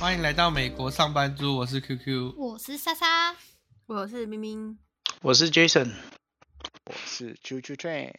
[0.00, 3.36] 欢迎来到美国上班族，我是 QQ，我是莎莎，
[3.84, 4.78] 我是明明，
[5.20, 5.92] 我是 Jason，
[6.86, 8.10] 我是 Chu Train。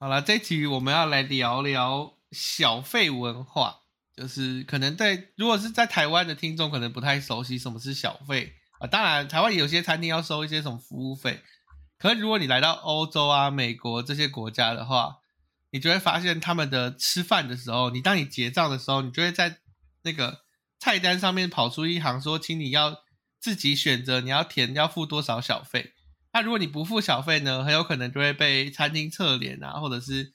[0.00, 3.82] 好了，这集我们要来聊聊小费文化，
[4.16, 8.88] 就是可能在如果是在台湾的听众可能不太熟悉什么是小费啊。
[8.88, 11.40] 当然，台湾有些餐厅要收一些什么服务费，
[11.96, 15.18] 可是如果你来到欧洲啊、美国这些国家的话，
[15.70, 19.60] 你就会发现他们的吃饭的时候，你当你结账的时候，你就会在
[20.02, 20.42] 那个
[20.78, 23.02] 菜单上面跑出一行说，请你要
[23.40, 25.92] 自己选择你要填要付多少小费。
[26.32, 30.32] 那如果你不付小费呢，很有可能就会被餐厅侧脸啊，或者是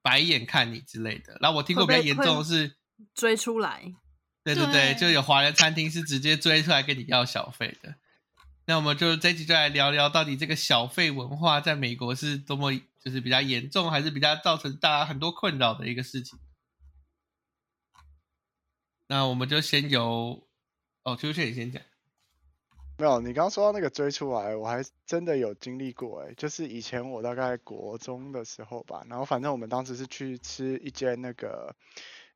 [0.00, 1.36] 白眼看你之类的。
[1.40, 2.76] 然后我听过比较严重的是
[3.14, 3.94] 追出来，
[4.42, 7.94] 对对对，就有华人餐厅是直接追出来跟你要小费的。
[8.64, 12.72] 那我们就这集就来聊聊，到底这个小费文化在美国是多么
[13.02, 16.38] 就是比较严重，还是比较造成大家很多困扰的一个事情。
[19.10, 20.46] 那我们就先由
[21.02, 21.82] 哦，秋雪你先讲。
[22.98, 31.74] 没有，你刚刚说到那个追出来，我还真的有经历过哎，就是以前我大概国中的时候吧，然后反正我们当时是去吃一间那个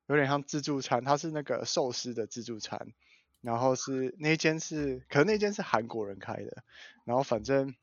[0.07, 2.95] 有点像自助餐，它是那个寿司的自助餐，
[3.43, 6.65] 然后是那间是，可能那间是韩国人开的，
[7.05, 7.75] 然后反正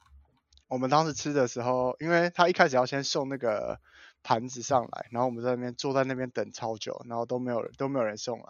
[0.68, 3.80] 我们当时吃的时候，因为他一开始要先送那个。
[4.22, 8.46] 盘子上来，然后我们在那边坐在那边等超久，然后都没有人都没有人送来，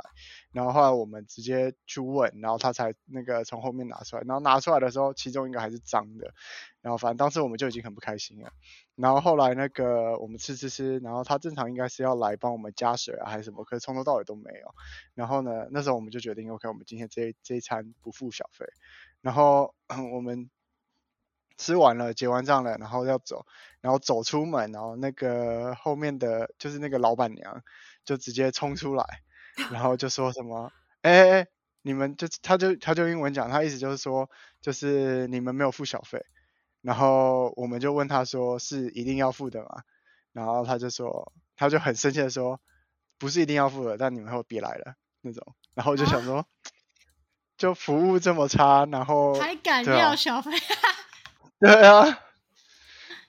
[0.52, 6.34] 然后后来我们直接去问，然后他才那个从后面拿出来，然后拿出来的时候，其中一个还是脏的，
[6.82, 8.52] 然后反正当时我们就已经很不开心了，
[8.96, 14.74] 然后后来那个我们吃吃吃，然后他正常应该是要来帮我们加水啊还是什么，可是从头到尾都没有，
[15.14, 18.66] 然后呢那时候我们就决定，OK，我们今天这这一餐不付小费，
[19.22, 19.74] 然后
[20.14, 20.50] 我们。
[21.60, 23.46] 吃完了，结完账了，然后要走，
[23.82, 27.62] 然后走出门，然后那个后面的就是那个老板娘
[28.06, 29.06] 就直接冲出来，
[29.72, 31.48] 然后就 说什么，哎哎哎，
[31.82, 34.30] 你们就他就他就英文讲，他意思就是说，
[34.62, 36.26] 就是你们没有付小费，
[36.82, 39.84] 然后我们就问他说是一定要付的吗？
[40.32, 42.62] 然后他就说，他就很生气的说，
[43.18, 46.46] 不是一定要付的，但你们以后别来了那种，然后就想说，
[47.58, 50.52] 就服务这么差，然后还敢要小费？
[51.62, 52.20] 对啊，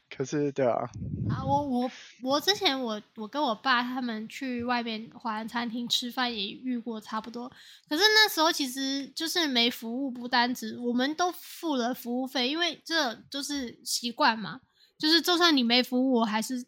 [0.09, 0.89] 可是对啊。
[1.29, 1.91] 啊，我我
[2.23, 7.51] 我之前我我跟我爸他们去外面华人餐厅吃饭也遇过差不多，
[7.89, 14.61] 可是那时候其实就是没服务不单止，我们都付了服务费，因为这就是习惯嘛，
[14.97, 16.65] 就是就算你没服务，我还是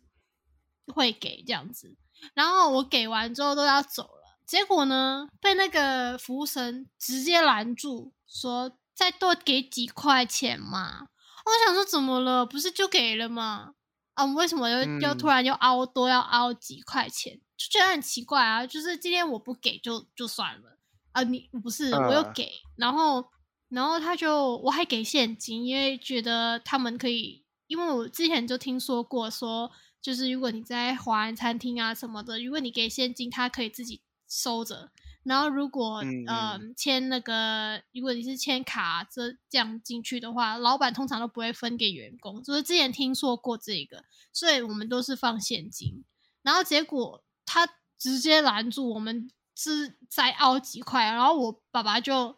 [0.87, 1.95] 会给这样子。
[2.35, 11.07] 然后我给完之后都要走了，结果呢被那个服务生直接拦住，说再多给几块钱嘛。
[11.45, 12.47] 我想说，怎么了？
[12.47, 13.75] 不是就给了吗？
[14.15, 17.41] 啊，为什么又又突然又凹多要凹几块钱？
[17.57, 18.67] 就觉得很奇怪啊！
[18.67, 20.79] 就是今天我不给就就算了
[21.13, 23.25] 啊，你不是我又给，然后
[23.69, 29.71] 然后他就我还给现金，因为觉得他们可以，因为我之前就听说过说，
[30.01, 34.91] 就是如果你在华人餐厅啊什么的，如果你给现金，他可以自己收着。
[35.25, 42.43] 然后，如果呃签那个，如果你是签卡这这样进去的话，老板通常都不会分给员工。
[42.43, 46.03] 就是之前听说过这个，所以我们都是放现金。
[46.43, 52.37] 然后结果他直接拦住我们，是再凹几块，然后我爸爸就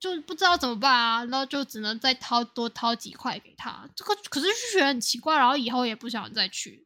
[0.00, 3.88] 就不知道怎么办啊，然后就只能再掏多掏几块给他。
[3.94, 6.84] 这个可是就觉得很奇怪，然后以后也不想再去。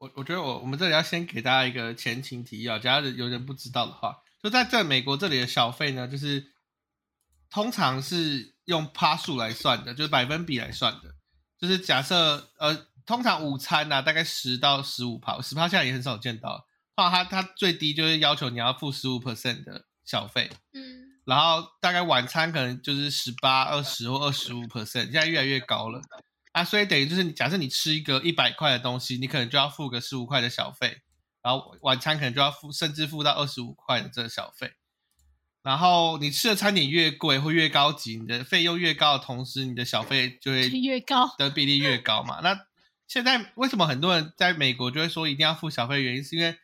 [0.00, 6.52] 我我觉得我我们这里要先给大家一个前情提要，假如有人不知道的话，就在这美国这里的小费呢，就是
[7.50, 11.14] 通常是用趴数来算的，就是百分比来算的，
[11.58, 26.00] 就是假设呃，通常午餐呢大概十到十五趴，十趴现在也很少见到，话它它最低就是要求你要付十五 percent 的小费，嗯，然后大概晚餐可能就是十八、二十或二十五 percent，现在越来越高了。
[26.52, 31.00] 啊，所以等于就是你假设你吃一个一百块的东西，你可能就要付个十五块的小费，
[31.42, 34.72] 然后晚餐可能就要付，甚至付到二十五块的这个小费。
[35.62, 42.40] 然后你吃的餐点越贵或越高级，你的费用越高的同时，你的小费就会越高的比例越高嘛。
[42.40, 42.66] 那
[43.06, 46.02] 现在为什么很多人在美国就会说一定要付小费？
[46.02, 46.56] 原因是因为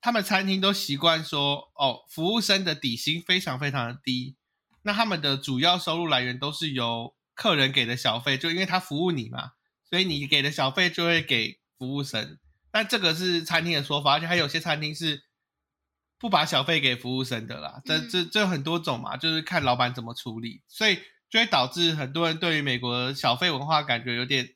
[0.00, 4.36] 他们餐厅都习惯说，哦，服务生的底薪非常非常的低，
[4.82, 9.52] 那他们的主要收入来源都是由客人给的小费，就因为他服务你嘛，
[9.88, 12.38] 所以你给的小费就会给服务生。
[12.70, 15.24] 但这个是餐厅的说法，而且还有些餐厅是
[16.18, 17.82] 不把小费给服务生的啦。
[17.84, 20.96] 这这这很多种嘛，就是看老板怎么处理，所以
[21.28, 24.54] 就会导致很多人对于美国小费文化感觉有点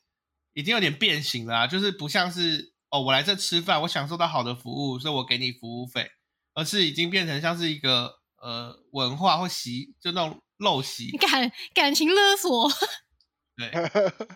[0.55, 6.11] 已经有点变形了，就是不像是哦，我来这吃饭，我享受到好的服务，所以我给你服务费，
[6.55, 11.17] 而是已经变成像是一个呃文化或习，就那种陋习。
[11.19, 12.71] 感感情勒索。
[13.57, 13.71] 对。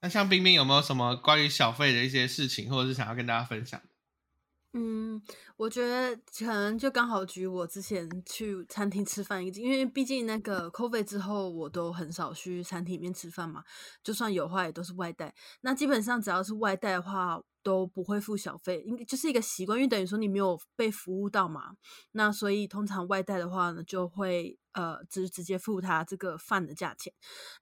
[0.00, 3.80] 那像冰冰有没有什么关于小费的一些事情，或者是想要跟大家分享？
[4.74, 5.22] 嗯，
[5.56, 13.62] 我觉得可能就刚好举我之前去餐厅吃饭，因为毕竟那个 COVID 之后，我都很少去餐厅里面吃饭嘛，
[14.02, 15.32] 就算有话也都是外带。
[15.60, 21.76] 那基本上只要是外带的话，都不会付小费，应该就是一个习惯，因为等于说你没有被服务到嘛。
[22.12, 27.12] 那所以通常外带的话呢，就会呃直直接付他这个饭的价钱。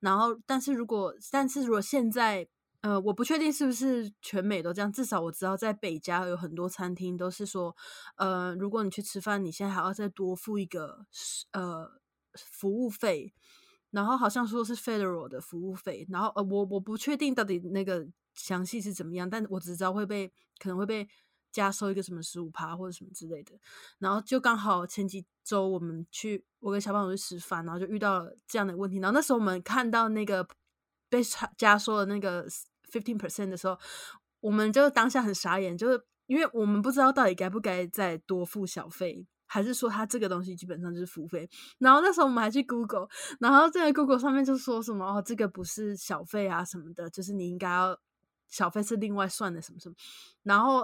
[0.01, 2.49] 然后，但是如果但是如果现在
[2.83, 7.77] 呃，我不确定是不是全美都这样，至少我知道在北加有很多餐厅都是说，
[8.17, 11.07] 呃，如果你去吃饭，你现在还要再多付一个
[11.53, 11.89] 呃
[12.35, 13.33] 服务费，
[13.93, 21.09] 然后好像说是 federal 的服务费，然后呃，我我不确定到底那个详细是怎么样，但我只知道会被可能会被
[21.53, 23.53] 加收一个什么十五趴或者什么之类的，
[24.01, 30.45] 然后就刚好前几周我们去我跟小朋友去吃饭，然后就遇到了这样的问题，然后那时候我们看到那个
[31.09, 31.21] 被
[31.57, 32.45] 加收的那个。
[32.93, 33.79] Fifteen percent 的时候，
[34.41, 41.49] 我们就当下很傻眼，就是因为我们不知道到底该不该再多付小费，还是说他这个东西基本上就是付费。
[41.79, 43.09] 然后那时候我们还去 Google，
[43.41, 47.99] 然后在 Google 上面就说什么哦，这个不是小费啊什么的，就是你应该要
[48.49, 49.95] 小费是另外算的什么什么。
[50.43, 50.83] 然后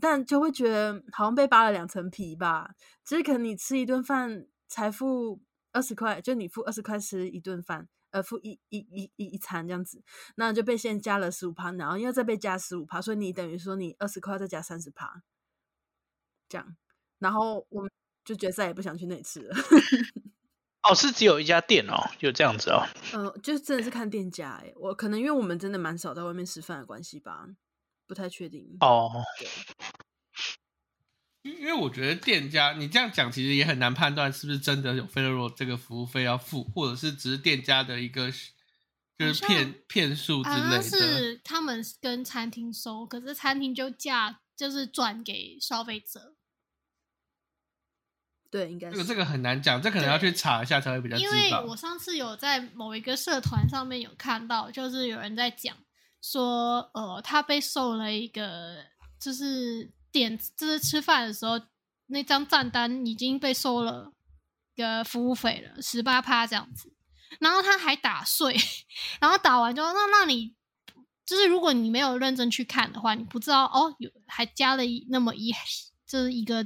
[0.00, 2.70] 但就会觉得好像被扒了两层皮吧，
[3.04, 5.40] 就是可能你吃一顿饭才付
[5.72, 7.88] 二十块，就你付二十块吃一顿饭。
[8.14, 10.00] 呃，付一一一一一餐这样子，
[10.36, 15.24] 那就被先加了十五趴，然后又再被加十五趴，所以你等于说你二十块再加三十趴，
[16.48, 16.76] 这样，
[17.18, 17.90] 然后我们
[18.24, 19.56] 就觉得再也不想去那里吃了。
[20.88, 22.86] 哦，是只有一家店哦，就这样子哦。
[23.14, 27.48] 嗯，就真的是看店家哎，我可能因为我们真的蛮少在外面吃饭的关系吧，
[28.06, 28.76] 不太确定。
[28.78, 29.10] 哦。
[31.44, 38.32] 因因为我觉得店家你这样讲，其实也很难判断是不是真的有 federal 这个服务费要付，或者是只是店家的一个
[39.18, 40.82] 就是骗骗术之类的。
[40.82, 46.34] 是他们跟餐厅收，可是餐厅就价就是转给消费者。
[48.50, 55.76] 对，应该这个这个很难讲，这可能要去查一下才会比较因为我上次有在某一个社团上面有看到，就是有人在讲
[56.22, 58.86] 说，呃，他被收了一个
[59.20, 59.92] 就是。
[60.14, 61.60] 点就是吃饭的时候，
[62.06, 64.12] 那张账单已经被收了
[64.76, 66.92] 个服务费了，十八趴这样子。
[67.40, 68.56] 然后他还打税，
[69.20, 70.54] 然后打完之后，那那你
[71.26, 75.52] 就是如果你没有认真去看的话，你不知道哦，有还加了一那么一
[76.06, 76.64] 就是一个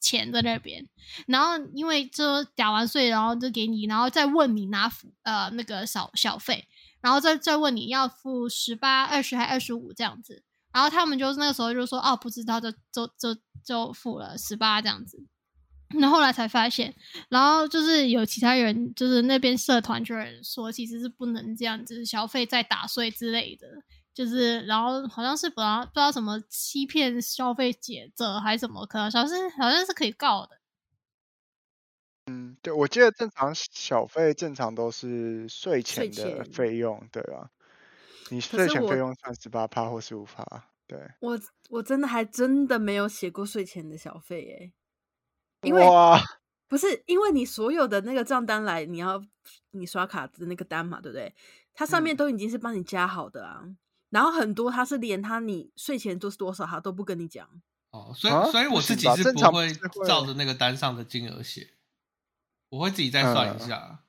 [0.00, 0.84] 钱在那边。
[1.28, 4.90] 然后因为这打完税，然后就给你，然后再问你拿
[5.22, 6.66] 呃那个小小费，
[7.00, 10.42] 然后再再问你要付十八、二十还二十五这样子。
[10.78, 15.20] 然后他们就是那个时候就说哦，不知道就就就就付了十八这样子，
[15.94, 16.94] 那后来才发现，
[17.30, 23.66] 然后就是有其他人就是那边社团就有人说，其实是不能这样子消费再打税之类的，
[24.14, 30.60] 就是然后好像是不知道不知道什么欺骗消费者还是什么，可能好像是好像是可以告的。
[32.26, 37.50] 嗯，对，我记得正常小费正常都是税前的费用，对啊。
[38.30, 40.44] 你税前费用算十八趴或十五趴，
[40.86, 40.98] 对。
[41.20, 41.38] 我
[41.70, 44.72] 我真的还真的没有写过税前的小费哎，
[45.62, 45.84] 因为
[46.66, 49.24] 不是因为你所有的那个账单来，你要
[49.70, 51.34] 你刷卡的那个单嘛，对不对？
[51.74, 53.64] 它上面都已经是帮你加好的啊，
[54.10, 57.48] 然后很多它是连它你税前都是多少，它都不跟你讲。
[57.90, 59.72] 哦，所以所以我自己是不会
[60.06, 61.74] 照着那个单上的金额写，
[62.68, 64.04] 我会自己再算一下。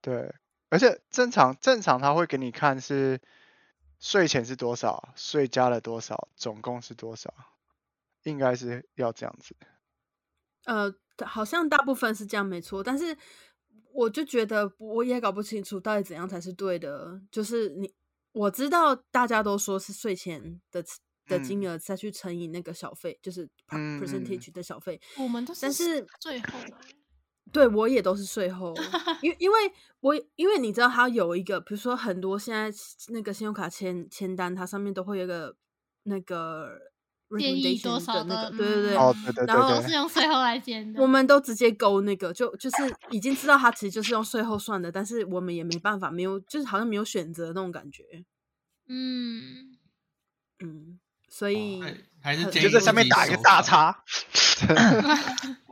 [0.00, 0.34] 对。
[0.76, 3.18] 而且正常正常他会给你看是
[3.98, 7.32] 税前是多少，税加了多少，总共是多少，
[8.24, 9.56] 应该是要这样子。
[10.66, 13.16] 呃，好像大部分是这样没错，但是
[13.94, 17.18] 我就觉得我也搞不清楚到底怎样才是对的。
[17.30, 17.94] 就是你
[18.32, 20.84] 我知道大家都说是税前的
[21.26, 25.00] 的金额再去乘以那个小费，就是 percentage 的小费。
[25.16, 26.46] 我们都是，但是最后。
[27.52, 28.74] 对，我也都是税后，
[29.22, 29.58] 因因为
[30.00, 32.70] 我因为你知道，它有一个，比如说很多现在
[33.12, 35.54] 那个信用卡签签单，它上面都会有个
[36.04, 36.68] 那个
[37.38, 39.92] 建议多少的，对对对，哦对对对，然后是。
[39.92, 41.26] 用税后来减的，我们。
[41.26, 42.76] 都直接勾那个，就就是
[43.10, 48.04] 已经知道它其实就是用税后算的，但是我们也没办法，没有就是好像没有选择那种感觉，
[48.88, 49.76] 嗯。
[50.58, 50.98] 嗯，
[51.28, 51.82] 所以
[52.22, 54.02] 还是就在上面打一个大叉。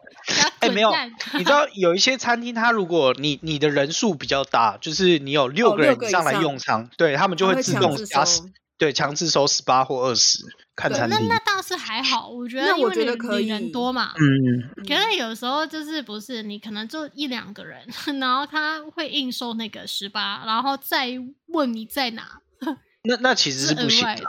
[0.60, 0.92] 哎，没有，
[1.34, 8.40] 你知道有一些餐厅，它如果你你的人数比较大，就是你有六个人上来用餐，对他们就会自动加十，
[8.78, 11.18] 对，强制收十八或二十，看餐厅。
[11.28, 17.86] 那那倒是还好，我觉得我因为你觉得可你人多嘛，嗯，可是有时候就是不是你可能就一两个人，
[18.18, 21.08] 然后他会硬收那个十八，然后再
[21.48, 22.40] 问你在哪，
[23.04, 24.22] 那那其实是不行的的。。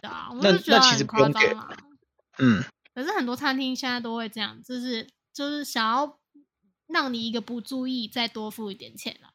[0.00, 1.76] 对啊，我那就觉得那其实很不用给夸张啦。
[2.38, 2.64] 嗯，
[3.00, 6.18] 可是很多餐厅现在都会这样，就是就是想要
[6.86, 9.30] 让你一个不注意再多付一点钱了。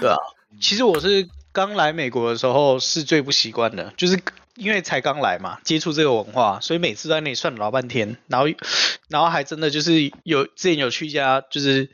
[0.00, 0.16] 对啊。
[0.60, 4.20] 其实我是刚来美国的时候是最不习惯的，就是
[4.56, 8.48] 因为才刚来嘛，接触这个文化，所以每次都在那里算了老半天，然后
[9.08, 11.90] 然后还真的就是有之前有去一家就是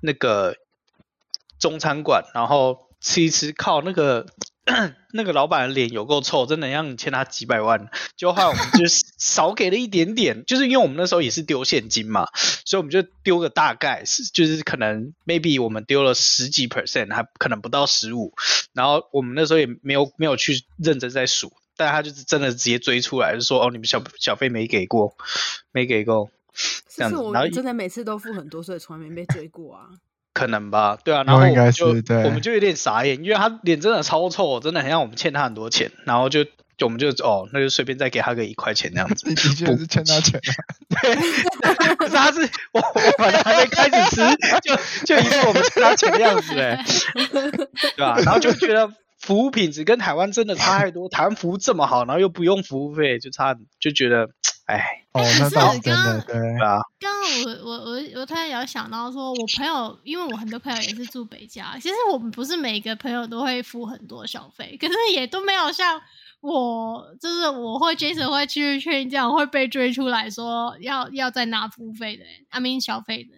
[0.00, 0.56] 那个
[1.58, 4.26] 中餐馆，然后吃一吃，靠那个。
[5.16, 7.88] 那个老板的脸有够臭，真的让你欠他几百万。
[8.16, 8.84] 就后来我们就
[9.18, 12.28] 少给了一点点， 就是因为我们那时候也是丢现金嘛，
[12.64, 18.34] 所以我们就丢个大概是，就是可能 maybe 我们丢了十几 percent，还可能不到十五。
[18.72, 25.16] 然后我们那时候也没有没有去认真在数，但他就是真的直接追出来，就说哦，你们小小费没给过，
[25.72, 26.30] 没给够，
[26.94, 27.16] 这样子。
[27.16, 29.88] 是我然后们真的每次都付很多，所以从来没被追过啊。
[30.36, 39.24] 可能吧，对啊，然后我们就是对我们就有点傻眼，因为他脸真的超臭，真的很像我们欠他很多钱，然后就就我们就哦，那就随便再给他个一块钱那样子。
[39.30, 40.52] 你的确是欠他钱啊。
[41.00, 44.22] 对，可 是他是我我们还没开始吃，
[44.60, 44.76] 就
[45.06, 46.84] 就以为我们欠他钱的样子哎，
[47.96, 48.92] 对吧、然后就觉得
[49.26, 54.30] 服务品质跟台湾真的差太多，台湾服务这么好，然后又不用服务费，就差就觉得
[54.66, 56.36] 哎，哦，那倒是真刚的，对。
[56.62, 66.00] 啊，刚刚我我我我突然有想到说，我朋友因为我很多朋友也是住北加，其实我们不是每个朋友都会付很多小费，可是也都没有像
[66.40, 73.30] 我就是我会 Jason 会去劝这样会被追出来说要 要再拿服务费的，I mean 小费的，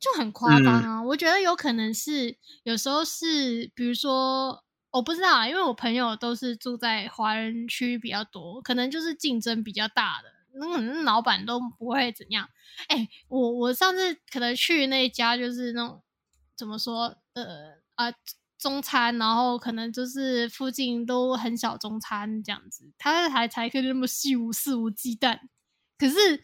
[0.00, 1.02] 就很夸张啊！
[1.04, 4.64] 我觉得有可能是有时候是比如说。
[4.92, 10.28] 我不知道啊，因为我朋友都是住在华人区比较多，可能就是竞争比较大的，
[10.60, 12.46] 那可能老板都不会怎样。
[12.88, 16.02] 哎、我我上次可能去那一家就是那种
[16.54, 18.12] 怎么说，呃啊
[18.58, 25.38] 中餐，然后可能就是附近都很小中餐这样子，他还才可以那么细无肆无忌惮。
[25.98, 26.42] 可是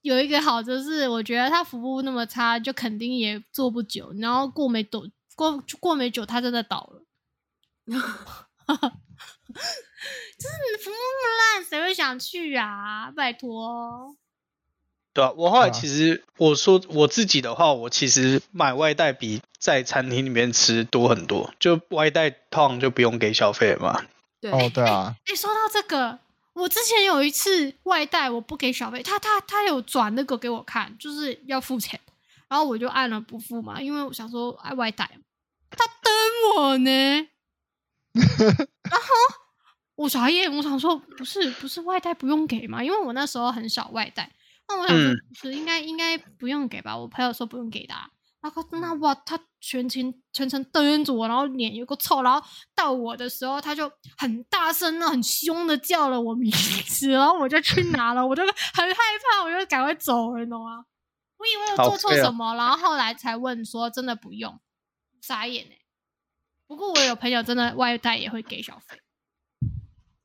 [0.00, 7.05] 有一个好就是，我觉得他服务那么差，就肯定也做不久，然后过没多过过没久，他真的倒了。
[7.86, 7.98] 就
[10.42, 13.10] 是你服务那么烂，谁会想去啊？
[13.10, 14.16] 拜托。
[15.12, 24.04] 对啊，我后来其实我说我自己的话，我其实买外带比在餐厅里面吃多很多，就外带通常就不用给小费了嘛。
[24.40, 26.18] 对，哦，对啊，哎、说到这个，
[26.52, 31.98] 我之前有一次外带，我不给小费，他他他有转那个给我看，就是要付钱，
[32.48, 35.10] 然后我就按了不付嘛，因为我想说哎外带，
[35.70, 36.12] 他等
[36.56, 37.28] 我呢，
[38.90, 39.06] 然后
[39.96, 44.30] 我傻眼，我想说不是不是外带不用给嘛，因为我那时候很少外带，
[44.68, 48.08] 那我想说嗯不是应该应该不用给吧，我朋友说不用给的、啊。
[48.42, 52.40] 然后那哇，他全程全程瞪着我，然后脸有个臭，然后
[52.76, 56.48] 到我的时候，他就很大声的、很凶的叫了我名
[56.86, 60.84] 字，然后我就去拿了，我就很害怕，我就赶快走了，你懂吗？
[61.38, 64.60] 我以为我做错什么，然后后来才问说真的不用，
[65.20, 65.78] 傻眼哎、
[66.66, 68.98] 不过我有朋友真的外带也会给小费，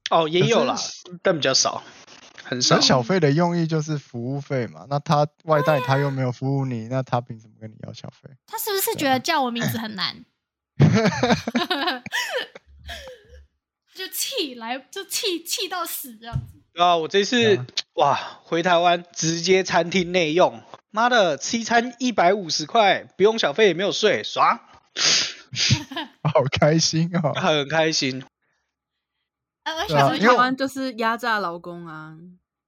[0.09, 0.75] 哦，也有啦，
[1.21, 1.83] 但比较少，
[2.43, 2.79] 很少。
[2.79, 8.29] 小费的用意就是服务费嘛，那他外带他又没有服务你，那他凭什么跟你要小费？
[8.47, 10.25] 他是不是觉得叫我名字很难？
[13.93, 16.59] 就气来，就气气到死这样子。
[16.73, 24.61] 对啊，我这次、啊哇回台湾直接餐厅内用，妈的吃一餐一百五十块，不用小费也没有税，爽，
[26.33, 27.33] 好开心哦！
[27.33, 28.23] 很开心。
[29.63, 32.17] 呃，而我觉得因为台湾就是压榨劳工啊，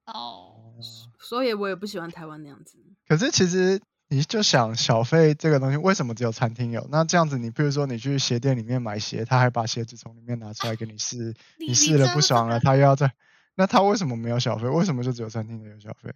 [0.05, 0.74] 哦，
[1.19, 2.77] 所以我也不喜欢台湾那样子。
[3.07, 6.88] 可是其实你就想小费这个东西，为什么只有餐厅有？
[6.91, 13.12] 那这样子，你比如说你去鞋店里面买鞋，他还把鞋子从里面拿出来给你试，你你试了不爽了，他又要再，
[13.55, 14.67] 那他为什么没有小费？
[14.67, 16.13] 为什么就只有餐厅的有小费？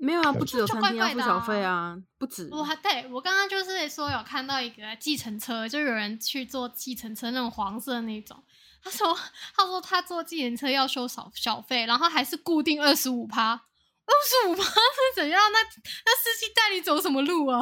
[0.00, 2.48] 没有啊，不止有就餐厅要付小费啊啊，不止。
[2.50, 8.42] 我还对我刚刚就是说有看到一个计程车，就有人去坐计程车那种黄色的那种，
[8.82, 9.14] 他说
[9.54, 14.72] 他说他坐计程车要收小小费，然后还是固定二十五趴，二十五趴是
[15.16, 15.38] 怎样？
[15.52, 17.60] 那那司机带你走什么路啊？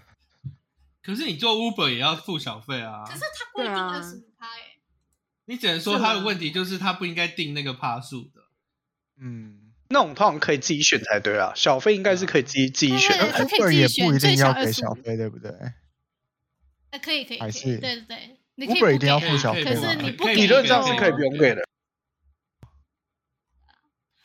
[1.02, 4.78] 可是你做 Uber 也要付小费啊可，是他规定二十五趴哎，
[5.44, 8.48] 你只能说他的问题就是他不应该定那个趴数的。
[9.18, 13.24] 嗯，那种通常可以自己选才对啊，小费应该是可以自己自己选的。
[13.32, 15.50] 对对可以 Uber 也不一定要给小费，对不对？
[16.90, 21.62] 呃，可以可以，可以还是对对对，你可以 Uber 一定要付小费可是吗可以你不给理论上就是可以不用给的。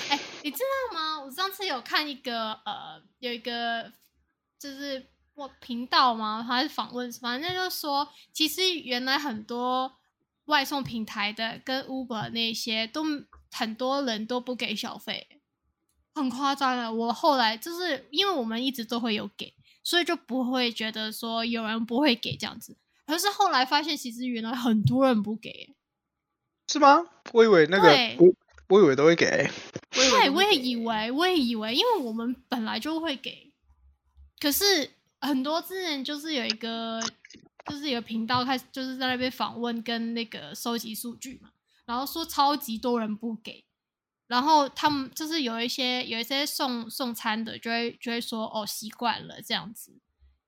[0.10, 1.20] 哎、你知道吗？
[1.22, 3.92] 我上次有看一个呃，有一个
[4.60, 6.44] 就是我频道吗？
[6.44, 9.98] 还是访问，反正就是说，其实原来很多
[10.46, 13.04] 外送平台的跟 Uber 那些都
[13.52, 15.35] 很多人都不给小费，
[16.16, 16.92] 很夸张的。
[16.92, 19.54] 我后来就是因为我们一直都会有给，
[19.84, 22.76] 所以就不会觉得说有人不会给这样子。
[23.06, 25.76] 可是后来发现，其实原来很多人不给。
[26.68, 27.06] 是吗？
[27.34, 28.34] 我以为那个对我
[28.70, 29.48] 我以为都会给。
[29.92, 33.54] 对，我也为以为，我也以为，因为我们本来就会给，
[34.40, 34.90] 可是
[35.22, 37.00] 很多之前就是有一个，
[37.70, 41.50] 就是有个频道开始就是在那边访问跟那个收集数据嘛，
[41.86, 43.64] 然后说超级多人不给，
[44.28, 50.00] 然后他们就是有一些有一些送送餐的就会就会说哦习惯了这样子，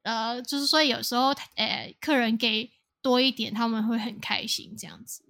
[0.02, 5.24] 呃，就是所以有时候呃客人给多一点，他们会很开心这样子。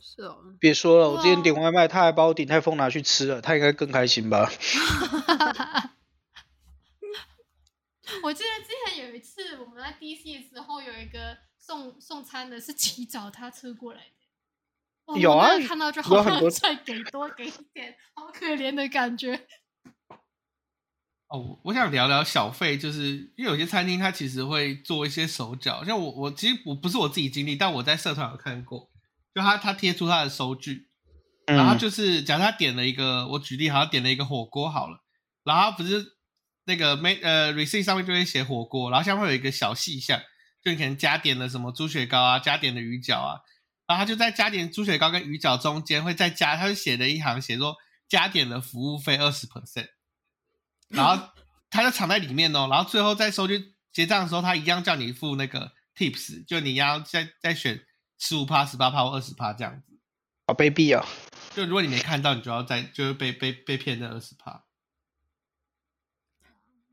[0.00, 4.50] 是哦，别说了，我之前点外卖，他还把我鼎泰丰拿去吃了，他应该更开心吧？
[8.22, 14.17] 我记得之前有一次我们在 DC 的时候，有一个送送餐的是骑脚踏车过来的。
[15.08, 19.34] 哇有啊看到就好想有很多 再给多给一点，好可怜的感觉。
[21.28, 28.90] 哦，我我想聊聊小费，就是因为有些餐厅它其实会做一些手脚，像我我其实我不是我自己经历，但我在社团有看过，
[29.34, 30.88] 就他他贴出他的收据，
[31.46, 35.04] 然后嗯，就是假如他点了一个，我举例好像点了一个火锅好了，
[35.44, 36.16] 然后他不是
[36.64, 40.18] 那个没呃 receipt 上面就会写火锅，然后下面会有一个小细项，
[40.62, 43.40] 就你可能加点了什么猪血糕啊，加点的鱼饺啊，
[43.88, 47.74] 然后他就在加点猪血糕跟鱼饺中间会再加，他就写了一行写说
[48.06, 49.88] 加点了服务费二十 percent，
[50.88, 51.30] 然后
[51.70, 57.84] 他就藏在里面哦，然后最后在收据结账的时候，他一样叫你付那个 tips，就你要再再选
[58.18, 59.98] 十五趴、十八趴或二十趴这样子。
[60.46, 61.04] 好卑鄙哦！
[61.54, 64.64] 就如果你没看到，你就要再就是被被被骗那二十趴。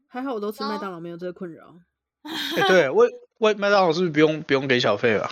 [0.08, 1.75] 还好我都吃麦哦当劳，没有这个困扰。
[2.23, 3.05] 哎，对，我
[3.38, 5.31] 我麦当劳是不是不用不用给小费吧？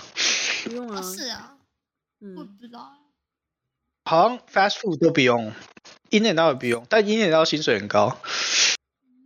[0.64, 1.53] 不用啊，是啊，
[2.36, 2.92] 我嗯，不知道。
[4.04, 5.52] 好像 fast food 都不用
[6.10, 8.18] ，in and out 也不用，但 in and out 薪水很高，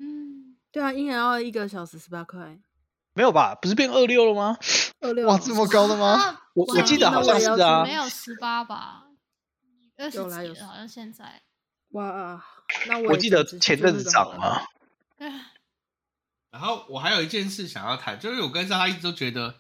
[0.01, 2.59] 嗯，对啊，一人要一个小时十八块，
[3.15, 3.55] 没有吧？
[3.61, 4.57] 不是变二六了吗？
[5.01, 6.13] 二六哇，这么高的吗？
[6.13, 9.05] 啊我我记得好像是啊没有十八吧？
[9.97, 11.43] 二十有啦有几了，好像现在。
[11.91, 12.45] 哇，
[12.89, 14.65] 那我我记得前阵子涨了，
[15.19, 15.53] 唉
[16.51, 19.55] 然后我还有一件事想要谈，就是我跟莎莎一直都觉得，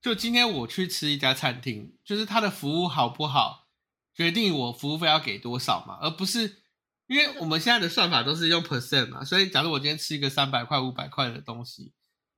[0.00, 3.68] 就今天我去吃一家餐厅，就是它的服务好不好，
[4.14, 6.62] 决定我服务费要给多少嘛，而不是
[7.08, 11.92] 因为我们现在的算法都是用 percent 嘛，所以假如我今天吃一个三百块、五百块的东西，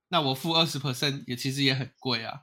[0.08, 2.42] 那我付二十 percent 也其实也很贵啊。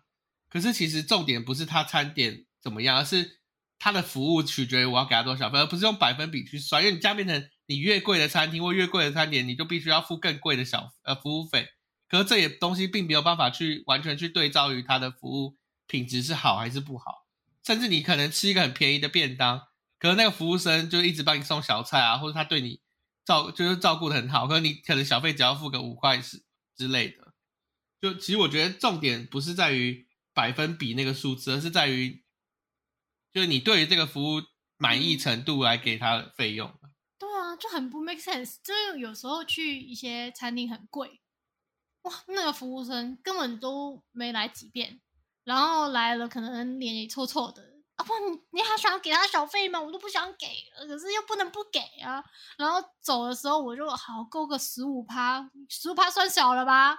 [0.49, 3.39] 可是其实重点不是他餐点怎么样，而是
[3.79, 6.81] 它的服务取决于我要给他多少分，而不是用百分比去算。
[6.81, 11.67] 因为你这样变成你越贵的餐厅或越贵的餐点，你就必须要付更贵的小呃服务费。
[12.07, 17.27] 可是这也东西并没有办法去完全去对照于它的服务品质是好还是不好。
[17.63, 19.67] 甚至你可能吃一个很便宜的便当，
[19.99, 22.79] 可是那个服务生就一直帮你送小菜啊，或者他对你
[23.25, 26.43] 照就是照顾的很好，可是你可能小费只要付个五块是
[26.77, 27.33] 之类的。
[27.99, 32.23] 就其实我觉得重点不是在于百分比那个数字，而是在于
[33.33, 34.41] 就是你对于这个服务
[34.77, 36.73] 满意程度来给他的费用。
[37.19, 38.57] 对啊，就很不 make sense。
[38.63, 41.19] 就是有时候去一些餐厅很贵，
[42.07, 45.01] 哇，那个服务生根本都没来几遍，
[45.43, 47.75] 然后来了可能脸也臭臭的。
[47.95, 49.81] 啊不，你你还想要给他小费吗？
[49.81, 52.23] 我都不想给了，可是又不能不给啊。
[52.57, 56.97] 然后走的时候我就好够个十五趴，十五趴算小了吧？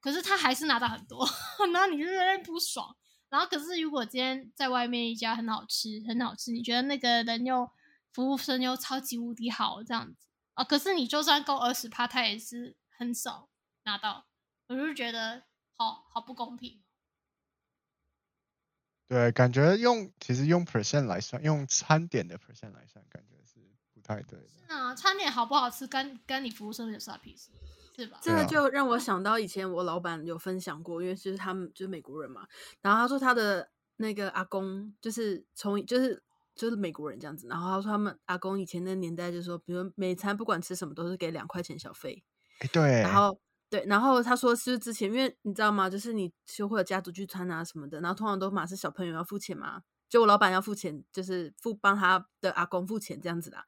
[0.00, 1.26] 可是他还是拿到很多，
[1.72, 2.96] 然后你就在那不爽。
[3.28, 7.70] 然后可是如果今天在外面一家很好吃，很好吃，你觉得那个人又
[8.12, 13.48] 服务生又超级无敌好这样子啊，可是你就算够二十趴，他也是很少
[13.86, 14.26] 拿到，
[14.66, 15.44] 我就觉得
[15.76, 16.82] 好好不公平。
[19.06, 23.60] 对，感觉用其实用 percent 来算，用餐点的 percent 来算，感觉是
[23.94, 24.48] 不太对的。
[24.48, 27.52] 是啊，餐点好不好吃，跟跟你服务生有啥屁事，
[27.94, 28.18] 是吧？
[28.20, 32.44] 这个就让我想到以前我老板有分享过，因为就是他们就是美国人嘛，
[32.82, 36.20] 然后他说他的那个阿公就是从就是
[36.56, 42.24] 就是美国人这样子，然后他说他们阿公以前那个年代就说，比如每餐不管吃什么都是给两块钱小费，
[42.58, 43.38] 哎，对，然后
[43.76, 53.62] 对，然后他说是之前因为你知道吗，就是你就会有家族聚餐啊什么的，然后通常都嘛是小朋友要付钱嘛，就我老板要付钱，就是付帮他的阿公付钱这样子啦。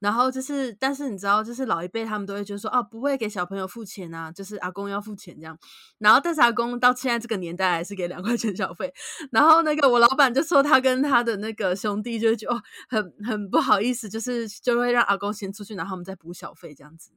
[0.00, 5.58] 然后就是，但是你知道，就是老一辈他们都会觉得说，哦，不会给小朋友付钱啊，就是阿公要付钱这样。
[5.96, 8.92] 然后，但是阿公到现在这个年代还是给两块钱小费。
[9.32, 17.12] 然后那个我老板就说，他跟他的那个兄弟就就哦，很很不好意思，就是就会让阿公先出去，然后我们再补小费这样子。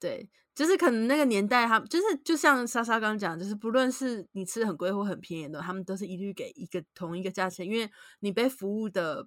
[0.00, 9.26] 对，就是可能那个年代，他们就是就像莎莎刚刚讲，就是不论是你吃很贵或很便宜的，他们都是一律给一个同一个价钱，因为你被服务的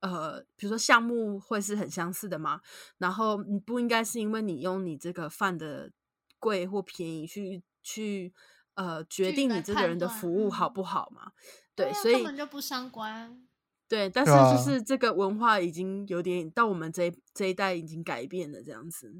[0.00, 2.60] 呃，比如说项目会是很相似的嘛，
[2.98, 5.90] 然后你不应该是因为你用你这个饭的
[6.38, 8.34] 贵或便宜去去
[8.74, 11.32] 呃决定你这个人的服务好嗯不好嘛？
[11.74, 13.46] 对，啊所以根本就不相关。
[13.92, 19.12] 对，但是就是这个文化已经有点到我们这这一代已经改变了，这样子。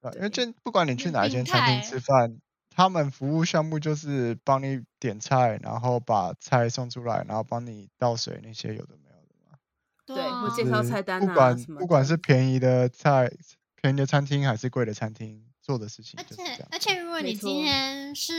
[0.00, 2.38] 对因为这不管你去哪一间餐厅吃饭，
[2.70, 9.58] 他们服务项目就是帮你点菜，然后把菜送出来，然后帮你倒水那些有的没有的嘛。
[10.06, 13.28] 对啊会介绍菜单啊不管什么不管是便宜的菜、
[13.74, 16.24] 便宜的餐厅还是贵的餐厅，做的事情而。
[16.24, 18.32] 且而且，如果你今天是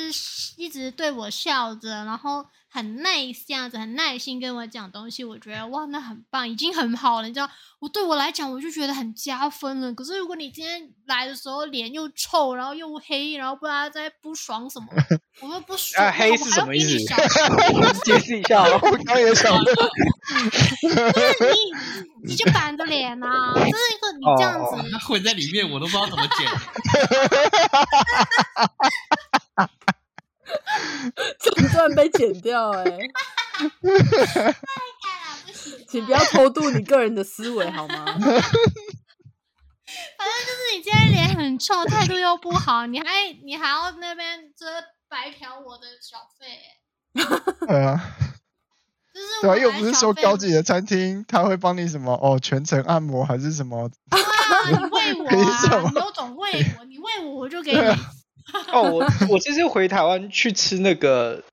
[0.56, 7.28] 一直对我笑着，然后很 nice 这样子，很耐心跟我讲东西，我觉得哇，那很棒，已经很好了。
[7.30, 9.94] 你知道，我对我来讲，我就觉得很加分了。
[9.94, 14.88] 可是如果你今天来的时候脸又臭，然后又黑，然后不知道在不爽什么，
[15.42, 17.94] 我又不爽，啊，黑我是什么意还要比你思小？
[18.04, 18.78] 解释一下哦。
[18.82, 26.46] 我刚也想问， 就是你你就板着脸啊，这是一个你这样子，哦混在里面，我都不知道怎么剪。
[31.40, 33.00] 这段被剪掉哎、太啦
[33.80, 38.06] 不行啊，请不要偷渡你个人的思维好吗？
[40.18, 43.06] 反正就是你今天脸很臭，态度又不好，你还
[43.44, 44.66] 你还要那边这
[45.08, 46.48] 白嫖我的小费。
[47.14, 48.02] 欸，对啊，
[49.14, 54.20] 就是对啊，我又不是说高级的餐厅他会帮你什么哦全程按摩还是什么，啊，
[54.70, 55.32] 你喂我啊，
[55.82, 55.90] 么？
[55.94, 57.78] 你有种喂我，你喂我我就给你。
[58.72, 61.44] 哦，我我这次回台湾去吃那个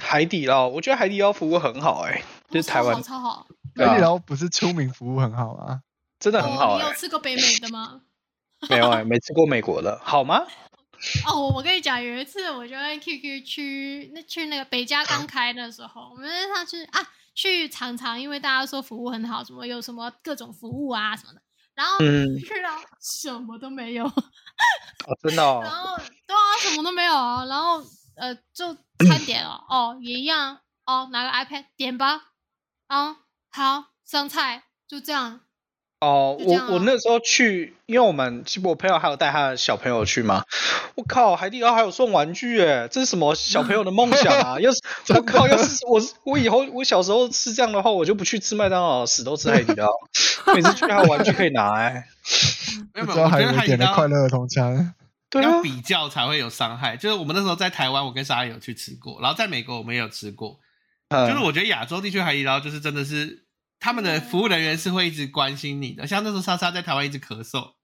[0.00, 3.46] 海底捞，我觉得海底捞服务很好哎、就是台湾超好超好，啊
[3.90, 5.82] 海底捞不是出名服务很好吗？
[6.18, 8.02] 真的很好哦，你哎、有吃过北美的吗？
[8.70, 10.42] 没有哎、没吃过美国的，好吗？
[11.26, 21.40] 哦，我跟你讲，有一次我就跟 QQ 去那去那个北家刚开的时候，我们那上去啊去尝尝，因为大家说服务很好，什么有什么各种服务啊什么的，
[21.76, 24.12] 然后嗯，去到什么都没有，哦，
[25.22, 27.80] 真的然哦，后对啊，什么都没有啊，然后
[28.16, 28.74] 呃就
[29.06, 29.24] 餐。
[29.24, 32.32] 点哦，哦也一样哦，拿个 iPad 点吧，
[32.88, 33.18] 啊
[33.50, 35.42] 好上菜就这样，
[36.00, 40.44] 哦，我我那时候去，因为我们其实我朋友还有带他的小朋友去嘛，
[40.94, 44.60] 我靠，海底捞还有送玩具哎，这是什么小朋友的梦想啊？
[44.60, 44.78] 要是
[45.14, 49.88] 我靠，要是我我以后我小时候吃这样的话，我就不去吃麦当劳，死都吃海底捞，
[50.54, 52.06] 每次去还有玩具可以拿哎。
[52.92, 54.94] 没有没有，我觉得海底捞快乐儿童餐，
[55.30, 56.96] 对啊要，比较才会有伤害。
[56.96, 60.60] 就是我们那时候在台湾，我跟莎也有去吃过，然后在美国我们也有吃过。
[61.08, 63.45] 嗯就是我觉得亚洲地区海底捞就是真的是
[63.86, 67.74] 他们的服务人员是会一直关心你的，像那时候莎莎在台湾一直咳嗽，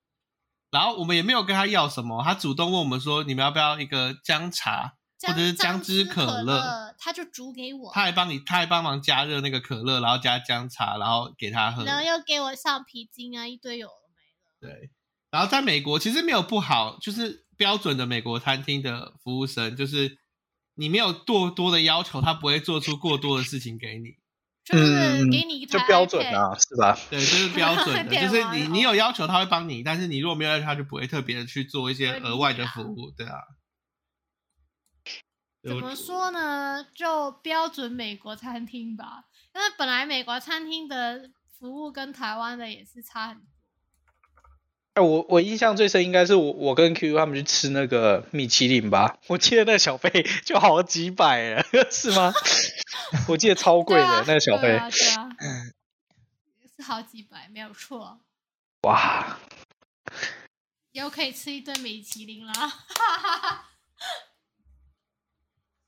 [0.73, 11.85] 然后我们也没有跟他要什么，他主动问我们说你们要不要一个姜茶或者是姜姜汁可可乐，他就煮给我，他还帮你他还帮忙加热那个可乐，然后加姜茶，然后给他喝。
[11.85, 14.75] 然后又给我上皮筋啊，一堆有的没了。
[14.75, 14.91] 对，
[15.31, 20.19] 然后在美国其实没有不好，就是标准的美国餐厅的服务生，就是
[20.75, 24.21] 你没有过多的要求，他不会做出过多的事情给你。
[24.65, 26.99] 就是嗯给你一台就标准啊，是吧？
[27.11, 33.39] 对，这是标准的， 就是你你有要求他会帮你，但是你如果没有要求，他就不会特别的去做一些额外的服务，对啊。
[35.65, 36.85] 怎么说呢？
[36.95, 39.25] 就标准美国餐厅吧。
[39.55, 43.45] 因为本来美国餐厅的服务跟台湾的也是差很多。
[44.95, 50.11] 哎，我我印象最深应该是我我跟 Q 他们去吃那个米其林吧，我记得那个小费
[50.45, 52.33] 就好几百了， 是吗？
[53.29, 55.29] 我记得超贵的、啊那个小费，对啊，对啊，
[56.77, 58.21] 是好几百，没有错。
[58.83, 59.39] 哇！
[60.93, 62.55] 以后可以吃一顿米其林啦。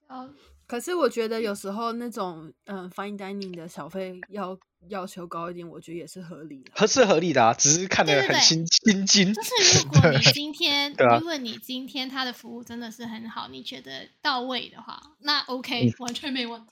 [0.09, 0.33] 哦，
[0.67, 4.57] 可是我觉得有时候那种嗯 fine dining 的小费要
[4.89, 6.71] 要求高一点，我觉得也是合理的。
[6.75, 9.43] 合是合理的啊，只是看得很心心惊就。
[9.43, 9.51] 是
[9.85, 16.71] 如果你今天， 如果你今天他的服务真的是很好，你觉得到位的话，那嗯 OK，、完全没问题。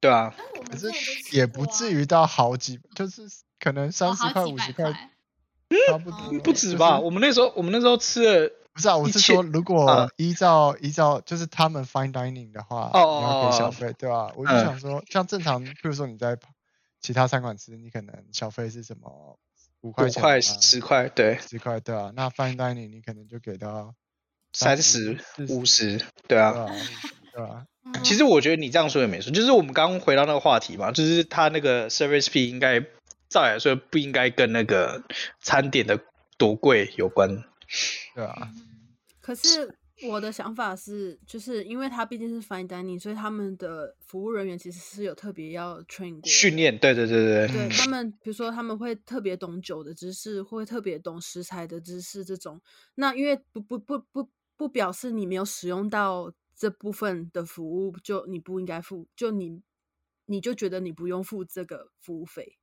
[0.00, 0.34] 对啊，
[0.70, 0.90] 可是
[1.32, 3.22] 也不至于到好几，就是
[3.58, 5.10] 可能哦三十块、五十块块。
[5.88, 6.20] 差不多。
[6.30, 7.00] 嗯不止吧？
[7.00, 16.38] 我们那时候我们那时候吃了不是啊，我是说，如果啊依照依照就是他们 fine dining 的话，你要给小哦费，对吧、我就嗯想说，像正常，比如说你在
[17.00, 19.38] 其他餐馆吃，你可能消费是什么
[19.80, 23.94] 五块钱、五块啊、十块，对，十块，对啊，那 fine dining 你可能就给到
[24.52, 26.50] 三十五十，对对啊。
[26.50, 26.66] 啊，
[27.32, 27.66] 对啊，嗯
[28.02, 32.80] 其实我觉得你这样说也没错，就是我们刚刚回到那个话题嘛，就是他那个 service fee 应该
[33.28, 35.02] 照理来说不应该跟那个
[35.40, 36.00] 餐点的
[36.38, 37.44] 多贵有关。
[38.14, 38.50] 对啊，
[39.20, 39.74] 可是
[40.08, 46.54] 我的想法是，就是因为他毕竟是 fine dining，所以他们的服务人员其实是有特别要 train 过的训。
[46.54, 52.60] 练，对对对对对，嗯对他们，比如说他们会特别懂酒的知识，会特别懂食材的知识，这种。
[52.96, 59.62] 那因为不不不不不表示你没有使用到这部分的服务，就你不应该付，就你
[60.24, 62.56] 你就觉得你不用付这个服务费。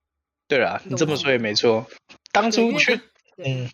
[0.47, 1.87] 对了，你这么说也没错。
[2.31, 2.99] 当初去，
[3.37, 3.71] 对嗯，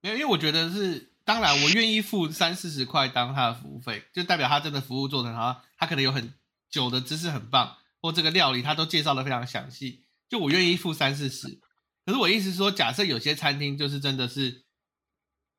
[0.00, 6.32] 没有，因为我觉得是，当然我愿意付三四十块当他的服务费，就代表他真的服务做得很好，他可能有很
[6.70, 11.60] 久的知识很棒，或这个料理他都介绍的非常详细，就我愿意付三四十。
[12.06, 14.64] 可是我意思是说，假设有些餐厅就是真的是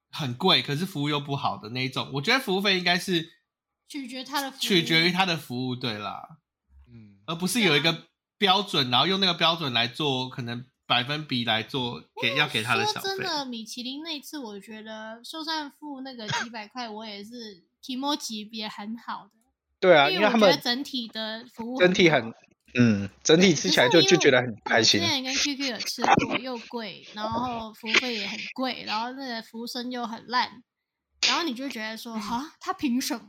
[0.09, 3.31] 很贵，可是服务又不好的那一种，我觉得服务费应该是
[3.87, 4.59] 取决他的服务。
[4.59, 6.37] 取决于他的服务，对啦，
[6.87, 8.05] 嗯，而不是有一个
[8.37, 13.17] 标准，然后用那个标准来做可能百分比来做给要给他的小真。
[13.19, 19.31] 的，米其林那次，我觉得就算付那个 几百块，我也是提莫级别很好的，
[19.79, 22.33] 对啊，因为我觉得因为他们整体的服务整体很，
[22.77, 24.99] 嗯，整体吃起来就就觉得很开心。
[24.99, 25.05] 我。
[25.05, 30.63] 之前跟 QQ 有吃过，又贵，然后服务费也很贵，然后那个服务生又很烂，
[31.27, 33.25] 然后你就觉得说，啊，他凭什么？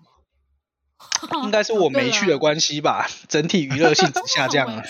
[1.44, 4.82] 应该是我没去的关系吧，整体娱乐性质下降了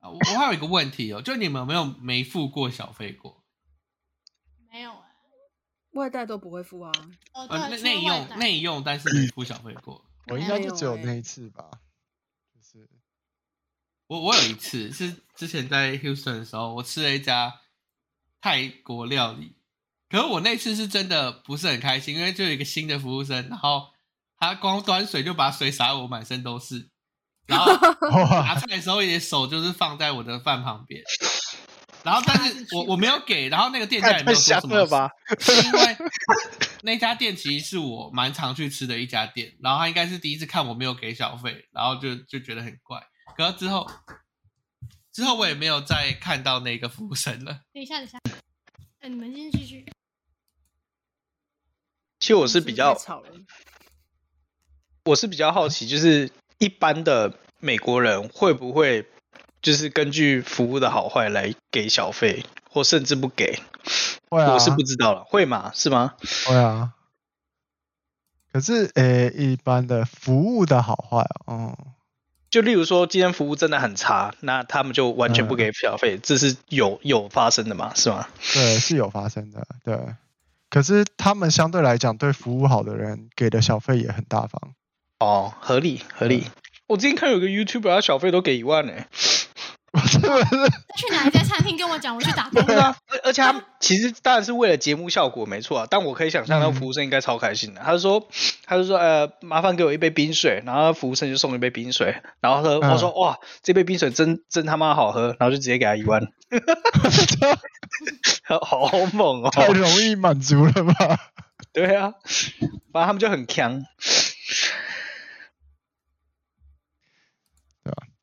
[0.00, 3.42] 我 我还有一个问题哦，就你们有没有没付过小费过？
[4.70, 5.04] 没有哎、
[5.92, 6.92] 外带都不会付啊。
[7.32, 10.04] 哦，呃，对，内用内用，但是没付小费过。
[10.28, 11.70] 我应该就只有那一次吧，
[12.54, 12.88] 就是
[14.06, 17.60] 我我有一次是之前在 Houston 的时候，我吃了一家
[18.40, 19.55] 泰国料理，
[20.16, 23.88] 可是我那次是真的不是很开心，因为就有一个新的服务生，然后
[24.38, 26.88] 他光端水就把水洒我满身都是，
[27.46, 27.70] 然后
[28.08, 31.02] 哇拿菜的时候也手就是放在我的饭旁边，
[32.02, 35.10] 然后但是我 我没有给，然后那个店家也没有说什么吧？
[35.38, 35.96] 是因为
[36.80, 43.02] 那家店其实是我蛮常去吃的一家店，然后他应该是第一次看我没有给小费，然后就就觉得很怪。
[43.36, 43.86] 可是之后
[45.12, 47.60] 之后我也没有再看到那个服务生了。
[47.74, 48.18] 等一下，等一下，
[49.00, 49.84] 哎，你们先继续。
[52.26, 53.28] 其实我是比较，吵了。
[55.04, 59.06] 我是比较好奇，就是一般的美国人会不会
[59.62, 63.60] 就是根据服务的好坏来给小费，或甚至不给？
[64.28, 65.70] 会啊，我是不知道了，会吗？
[65.72, 66.14] 是吗？
[66.46, 66.94] 会啊。
[68.52, 71.94] 可是诶、一般的服务的好坏哦，嗯，
[72.50, 77.94] 就例如说，今天服务真的很差，那他们就完全不给小费，这是有有发生的嘛？
[77.94, 78.26] 是吗？
[78.52, 79.96] 对，是有发生的，对。
[80.76, 84.74] 可是他们相对来讲，对服务好的人给的小费也很大方。
[85.20, 86.44] 哦，合理合理。
[86.86, 88.98] 我之前看有个 YouTuber，他小费都给一万呢、我
[89.98, 92.62] 去哪一家餐厅跟我讲，我去打工。
[92.64, 95.86] 对啊， 而而且他其实当然是为了节目效果，没错啊。
[95.90, 97.80] 但我可以想象，那个嗯服务生应该超开心的。
[97.84, 98.28] 他就说，
[98.64, 106.22] 他就说，呃，麻烦给我一杯冰水，然后服务生就送一杯冰水，然后他嗯我说，哇，这杯冰水真真他妈好喝，然后就直接给他一万，
[108.62, 109.50] 好猛哦！
[109.50, 111.18] 太容易满足了吧？
[111.72, 112.12] 对啊，
[112.92, 113.84] 反正他们就很强。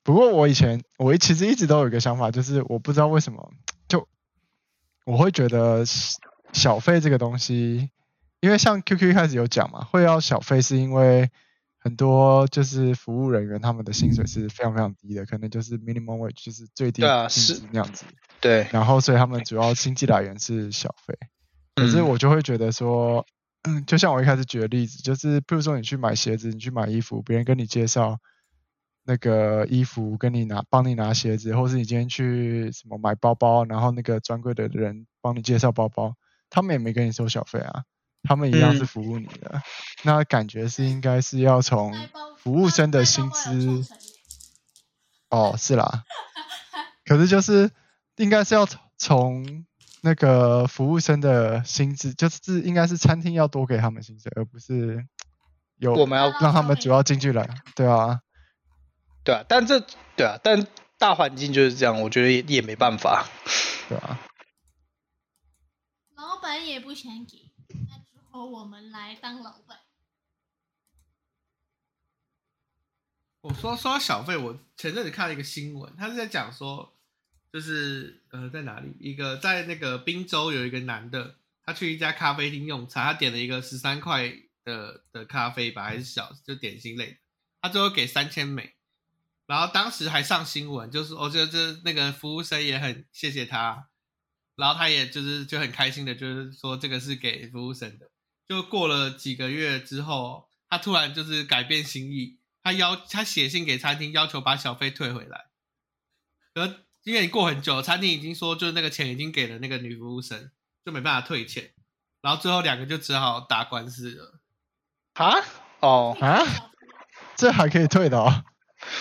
[0.03, 3.51] 不过我以前我其实一直都有一个想法，就是我不知道为什么，
[3.87, 4.07] 就
[5.05, 5.83] 我会觉得
[6.51, 7.89] 小费这个东西，
[8.41, 11.31] 因为像 QQ 一开始有讲嘛，会要小费是因为
[11.79, 18.05] 很多就是服务人员他们的薪水是非常非常低的，可能就是 minimum wage 就是最低薪资那样子，
[18.39, 21.17] 对，然后所以他们主要经济来源是小费。
[21.75, 23.25] 可是嗯我就会觉得说，
[23.63, 28.19] 嗯，就像我一开始举的例子，就是譬如说你去买鞋子，你去买衣服，别人跟你介绍
[29.03, 36.15] 那个衣服，跟你拿帮你拿鞋子，或是你今天去什么买包包，然后那个专柜的人帮你介绍包包，
[36.49, 37.83] 他们也没跟你收小费啊，
[38.23, 39.61] 他们一样是嗯服务你的。
[40.03, 41.93] 那感觉是应该是要从
[42.37, 43.85] 服务生的薪资，
[45.29, 46.03] 哦，是啦，
[47.05, 47.71] 可是就是
[48.17, 49.65] 应该是要从从
[50.01, 55.05] 那个服务生的薪资，就是应该是餐厅要多给他们薪水，而不是
[55.77, 58.19] 有我们要让他们主要进去来，对啊，
[59.23, 59.79] 对啊，但这
[60.15, 63.27] 对啊，但大环境就是这样，我觉得也也没办法。
[63.87, 64.19] 对啊，
[66.43, 67.49] 班也不想给，
[67.89, 69.79] 那之后我们来当老板。
[73.39, 76.93] 我说说到小费，我前阵子看了一个新闻，他是在讲说，
[77.51, 78.93] 就是呃在哪里？
[78.99, 84.33] 一个在那个滨州有一个男的，他去一家咖啡厅用餐，他点了一个十三块
[84.65, 87.17] 的的咖啡吧，还是小就点心类的，
[87.61, 88.75] 他最后给三千美，
[89.45, 93.87] 然后当时还上新闻，就是我觉得这那个服务生也很谢谢他，
[94.55, 98.09] 然后他也就是就很开心的，就是说这个是给服务生的。
[98.47, 105.45] 就过了几个月之后，他突然就是改变心意，他要他写信给餐厅，要求把小费退回来。
[106.53, 106.67] 而
[107.03, 110.51] 因为你过很久，餐厅已经说就是那个钱已经给了那个女服务生，
[110.85, 111.73] 就没办法退钱。
[112.21, 114.39] 然后最后两个就只好打官司了。
[115.15, 115.35] 啊？
[115.81, 116.41] 哦，啊，
[117.35, 118.45] 这还可以退的哦。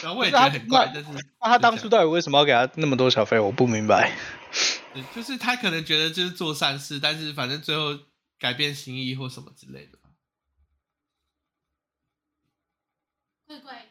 [0.03, 3.39] 然后我也觉得很怪，但是那他当初到底为什么要给他那么多小费？
[3.39, 4.17] 我不明白。
[5.15, 7.99] 就是他可能觉得就是做善事，但是反正最后
[8.39, 10.11] 改变心意或什么之类的吧。
[13.47, 13.89] 怪怪的。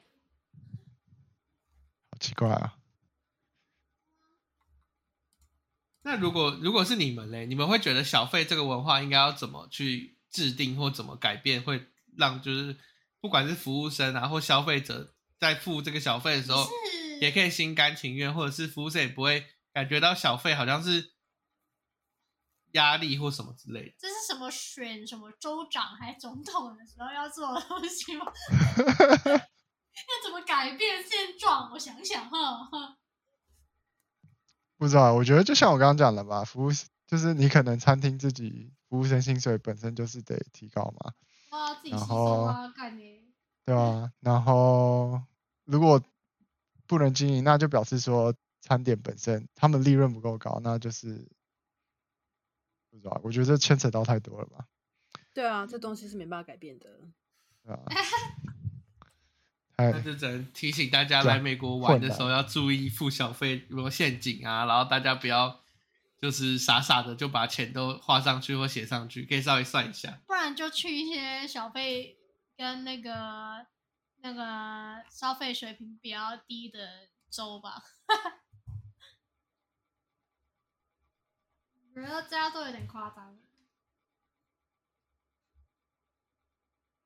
[2.12, 2.76] 好奇怪啊！
[6.04, 12.76] 那如果如果是你们嘞，你们会觉得小费这个文化应该要怎么去制定或怎么改变，会让就是
[13.20, 16.70] 不管是服务生啊或消费者在付这个小费的时候，
[17.20, 21.14] 也可以心甘情愿，或者是服务生也不会感觉到小费好像是
[22.74, 23.96] 压力或什么之类的。
[23.98, 28.26] 这是什么选什么州长还总统的时候要做的东西吗？
[28.88, 31.72] 要怎么改变现状？
[31.74, 32.98] 我想想哈。
[34.78, 36.70] 不知道啊，我觉得就像我刚刚讲的吧，服务
[37.08, 41.14] 就是你可能餐厅自己服务生薪水本身就是得提高嘛，
[41.50, 43.04] 哇，自己吸收然后啊，干呢？
[43.64, 45.22] 对啊，然后
[45.72, 46.04] 如果
[46.86, 51.28] 不能经营，那就表示说餐点本身他们利润不够高，那就是
[52.90, 54.68] 不知道，我觉得这牵扯到太多了吧，
[55.34, 56.90] 对啊，这东西是没办法改变的。
[57.64, 57.84] 对吧？
[59.78, 65.62] 太那就只能提醒大家来美国玩的时候要注意付小费如果陷阱啊，然后大家不要
[66.20, 70.22] 就是傻傻的就把钱都花上去或写上去，可以稍微算一下。
[70.28, 72.18] 不然就去一些小费
[72.58, 73.66] 跟那个
[74.22, 77.84] 那个消费水平比较低的州吧。
[81.94, 83.38] 我觉得这样都有点夸张。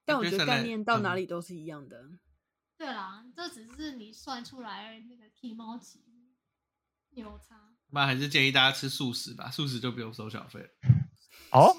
[0.03, 2.11] 但我觉得概念到哪里都是一样的。
[2.77, 6.03] 对啦，这只是你算出来那个提猫级
[7.11, 7.73] 有差。
[7.87, 10.69] 那还是建议大家吃素食吧，素食就不用收小费了。
[11.51, 11.75] 哦，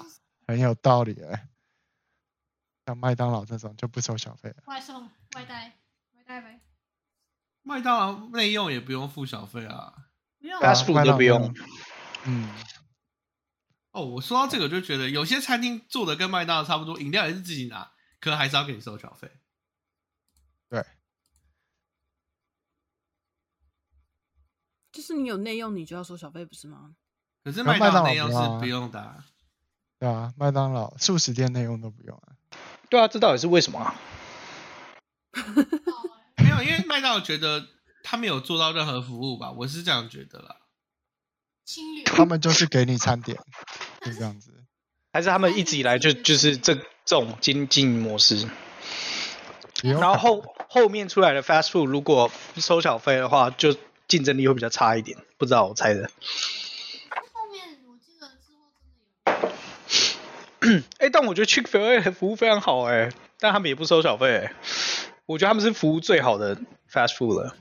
[0.47, 1.47] 很有道理哎，
[2.85, 5.77] 像麦当劳这种就不收小费了，外送、外带、
[6.15, 6.61] 外带呗，
[7.61, 9.93] 麦当劳内用也不用付小费啊。
[10.39, 11.53] 不用劳都不用
[12.25, 12.49] 嗯，
[13.91, 19.29] 哦，我说到这个就觉得有些餐厅做的跟麦当劳差不多，饮料也是自己拿，可还是要给你收小费。
[20.69, 20.83] 对，
[24.91, 26.95] 就是你有内用，你就要收小费，不是吗？
[27.43, 29.23] 可是麦当劳内用是不用的、啊。
[29.99, 32.33] 对啊，麦当劳素食店内用都不用啊，
[32.89, 33.93] 对啊，这到底是为什么啊？
[36.37, 37.67] 没有，因为麦当劳觉得
[38.03, 40.57] 他没有做到任何服务吧，我是这样觉得啦。
[42.05, 43.37] 他们就是给你餐点，
[44.01, 44.53] 就这样子。
[45.11, 48.47] 还是他们一直以来就就是这这种经经营模式？
[49.83, 53.75] 然后后后面出来的 fast food 如果收小费的话，就
[54.07, 55.17] 竞争力会比较差一点。
[55.37, 56.09] 不知道我猜的。
[57.09, 58.71] 后面我记得之后
[60.61, 60.83] 真的有。
[60.99, 64.55] 哎，但我觉得 Chick Fil A 服务非常好哎，但他们也不收小费欸。
[65.27, 66.55] 我觉得他们是服务最好的
[66.91, 67.55] fast food 了。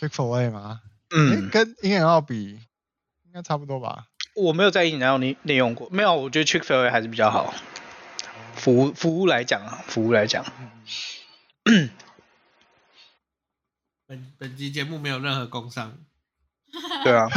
[0.00, 0.80] Chick Fil A 吗？
[1.10, 2.60] 诶嗯，跟 In and Out 比
[3.26, 4.06] 应该差不多吧？
[4.34, 7.52] 我没有在饮料内内用过，没有，我觉得 Chick Fil A 还是比较好。
[8.54, 10.44] 服务服务来讲啊，服务来讲，
[11.68, 11.90] 嗯，
[14.06, 15.98] 本本集节目没有任何工伤，
[17.02, 17.28] 对啊，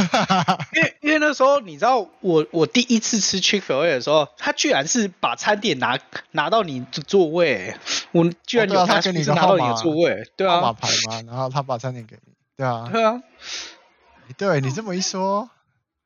[0.74, 5.98] 因为因为那时候你知道我我第一次吃 Chick Fil A 的时候，他居然是把餐点拿
[6.30, 7.74] 拿到你的座位，
[8.16, 13.22] 我居然哦啊有他跟你拿到你号码的座位，对号码啊，牌嘛，然后他把餐点给你，对啊，对啊，
[14.36, 15.48] 对你这么一说，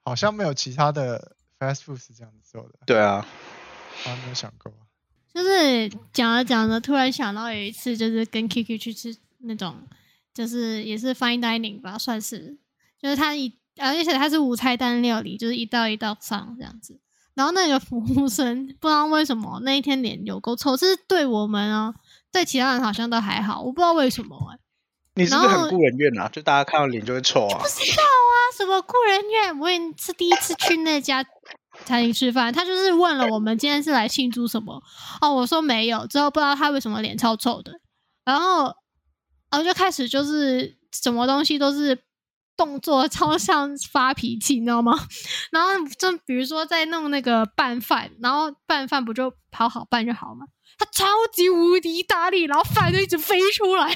[0.05, 3.26] 好像没有其他的 fast food 是这样子做的，对啊，
[4.05, 4.72] 我没有想过。
[5.32, 9.76] 就是讲着讲着，突然想到有一次，就是跟 Kiki 去吃那种，
[10.34, 12.59] 就是也是 fine dining 吧，算是，
[13.01, 16.99] 就是他一，而且他是无菜单料理，就是一道一道上这样子。
[17.34, 21.95] 然后那个服务生不知道为什么那一天脸有够臭，是对我们哦，
[22.33, 24.59] 对其他人好像都还好，我不知道为什么哎、
[25.14, 26.28] 你是不是很顾人怨啊？
[26.28, 27.68] 就大家看到脸就会臭啊不？
[27.68, 31.24] 知道啊，什么故人院，我也是第一次去那家
[31.85, 34.81] 餐厅吃饭，他就是问了我们今天是来庆祝什么
[35.20, 37.72] 哦，我说没有，之后不知道他为什么脸超臭的，
[38.24, 38.64] 然后
[39.51, 41.99] 然后就开始就是什么东西都是
[42.57, 44.93] 动作超像发脾气，你知道吗？
[45.51, 50.47] 然后就比如说在弄那个拌饭，然后拌饭不就好好拌就好吗？
[50.81, 53.85] 他超级无敌大力，然后饭就一直飞出来。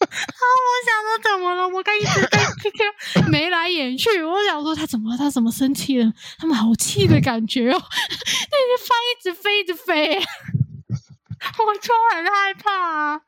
[0.00, 0.42] 啊！
[0.42, 1.66] 我想说怎么了？
[1.68, 5.16] 我刚一直在 QQ 眉来眼去，我想说他怎么了？
[5.16, 6.12] 他怎么生气了？
[6.38, 10.16] 他们好气的感觉哦， 那些饭一直飞，一直飞，
[11.64, 13.20] 我就很害怕啊。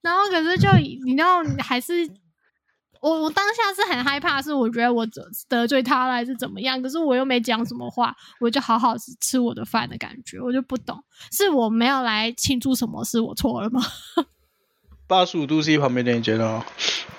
[0.00, 0.68] 然后可是就
[1.04, 2.08] 你知道，还是
[3.02, 6.80] 我我当下是很害怕，是我觉得我得得罪他了还是怎么样？
[6.80, 13.82] 可是我又没讲什么话，我就好好吃我的饭的感觉，我就不懂，是我没有来庆祝什么，是我错了吗？
[15.08, 16.64] 八十五度 C 旁边那一间哦。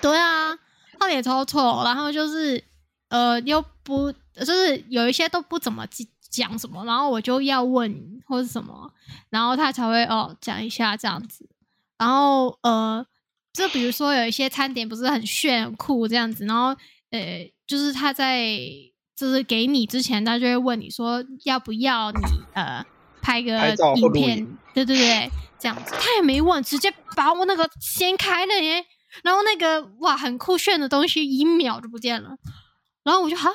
[0.00, 0.56] 对啊，
[0.98, 2.64] 他也超臭，然后就是
[3.10, 5.86] 呃又不就是有一些都不怎么
[6.30, 8.90] 讲什么，然后我就要问或者什么，
[9.28, 11.46] 然后他才会哦讲一下这样子，
[11.98, 13.04] 然后呃
[13.54, 16.76] 就比如说有一些餐点不是很炫很酷这样子，然后
[17.10, 18.46] 呃就是他在
[19.16, 22.18] 就是给你之前，他就会问你说要不要你
[22.52, 22.84] 呃
[23.22, 25.30] 拍个影片，对对对。
[25.56, 28.84] 这样子，他也没问，直接把我那个掀开了耶，
[29.22, 32.36] 然后那个哇，很酷炫的东西一秒就不见了，
[33.02, 33.50] 然后我就哈，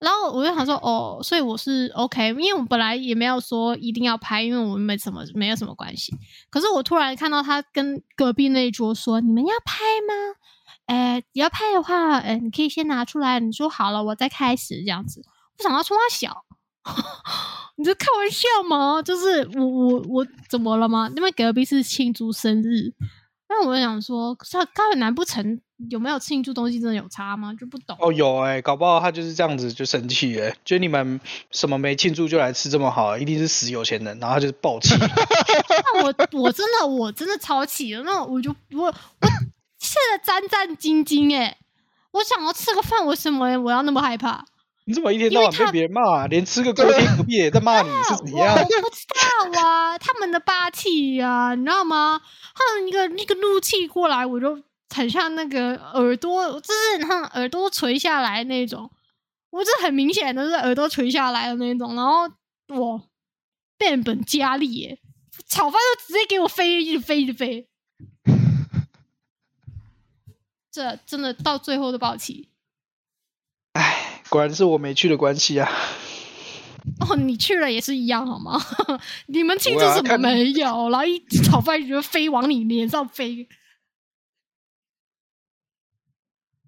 [0.00, 6.14] 然后我就想说哦，所以我是 OK，因为我本来也没有说一定要拍，因为我们没什么没有什么关系。
[6.50, 10.14] 可是我突然看到他跟隔壁那一桌说：“你们要拍吗？
[10.86, 15.20] 哎，要拍的话，哎，你可以先拿出来，你说好了，我再开始这样子。”
[15.58, 16.44] 我想到冲他小。
[17.76, 19.02] 你在开玩笑吗？
[19.02, 21.10] 就是我我我怎么了吗？
[21.16, 22.92] 因为隔壁是庆祝生日，
[23.48, 27.54] 那我想说，他他难不成有没有庆祝东西真的有差吗？
[27.58, 31.18] 就不懂哦，有哎，搞不好他就是这样子就生气哎，就你们
[31.50, 34.94] 什么没庆祝就来吃这么好，一定是死有钱人，然后他就是暴气。
[35.00, 38.92] 那我我真的我真的超气了，那我就我我
[39.78, 41.56] 现在战战兢兢哎，
[42.10, 44.44] 我想要吃个饭，为什么我要那么害怕？
[44.88, 48.56] 你怎么一天到晚被别人骂，连吃个锅贴隔壁也在骂你，是怎 样？
[48.56, 49.04] 我不知
[49.52, 52.18] 道啊，他们的霸气呀，你知道吗？
[52.54, 58.90] 他们一个那个怒气过来，我就很像那个耳朵，就是像耳朵垂下来那种，
[59.50, 62.22] 我这很明显的是耳朵垂下来的那种，然后
[62.68, 63.02] 我，
[63.76, 64.98] 变本加厉，耶，
[65.50, 67.68] 炒饭就直接给我飞，一直飞，一直飞，
[70.72, 72.48] 这真的到最后都爆气。
[74.28, 75.70] 唉，果然是我没去的关系啊！
[77.00, 78.60] 哦，你去了也是一样好吗？
[79.26, 80.88] 你们庆祝什么没有？
[80.90, 83.48] 然后一炒饭就飞往你脸上飞。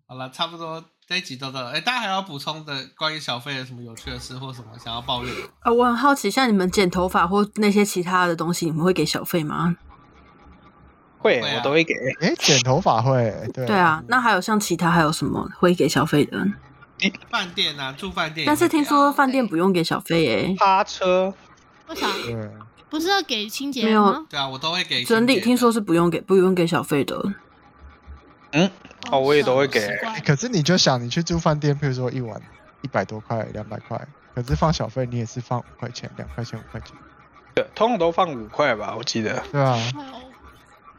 [0.07, 1.71] 好了，差不多这一集都到了。
[1.71, 5.33] 哎，大家还要补充的关于小费有什么有趣的事或什么想要抱怨？
[5.61, 9.77] 啊，我很好奇，像你们剪头发或那些其他的东西，你们会给小费吗？
[11.19, 11.95] 会，我都会给。
[12.21, 14.03] 哎，剪头发会，对对啊。
[14.09, 16.47] 那还有像其他还有什么会给小费的？
[17.31, 18.47] 饭店啊，住饭店。
[18.47, 20.55] 但是听说饭店不用给小费诶。
[20.59, 21.33] 趴车？
[21.89, 22.09] 为啥？
[22.89, 24.27] 不是要给清洁没有？
[24.29, 25.05] 对啊，我都会给。
[25.05, 27.23] 整理听说是不用给，不用给小费的。
[28.53, 28.69] 嗯，
[29.13, 29.89] 哦，我也都会给。
[30.27, 32.41] 可是你就想，你去住饭店，譬如说一晚
[32.83, 36.97] 一百多块、两百块，可是放小费，你也是放五块钱、两块钱、五块钱。
[37.55, 39.41] 对，通常都放五块吧，我记得。
[39.53, 39.79] 对啊。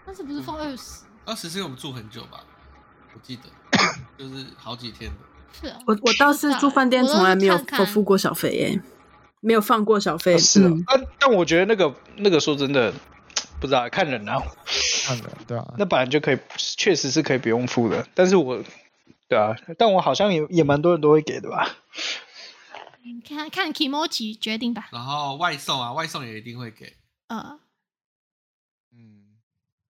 [0.05, 1.01] 但是不是放二十？
[1.25, 2.39] 二十是因为我们住很久吧？
[3.13, 3.43] 我记得，
[4.17, 5.17] 就是好几天的。
[5.53, 8.81] 是啊，我我倒是住饭店从来没有付过小费耶，
[9.41, 10.37] 没有放过小费。
[10.37, 12.93] 是啊，但但我觉得那个那个说真的，
[13.59, 14.41] 不知道看人啊，
[15.05, 18.07] 看人对啊，那本来就可以，确实是可以不用付的。
[18.15, 18.63] 但是我，
[19.27, 21.77] 对啊，但我好像也也蛮多人都会给的吧。
[23.27, 24.89] 看看 Kimochi 决定吧。
[24.91, 26.97] 然后外送啊，外送也一定会给。
[27.27, 27.59] 呃，
[28.93, 29.37] 嗯，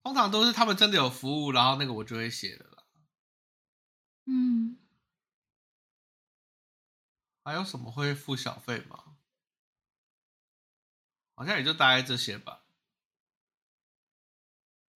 [0.04, 2.84] 通常都是他们真的有服务，然后那个我就会写的了。
[4.28, 4.78] 嗯。
[7.48, 9.00] 还有什么会付小费吗？
[11.34, 12.60] 好像也就大概这些吧。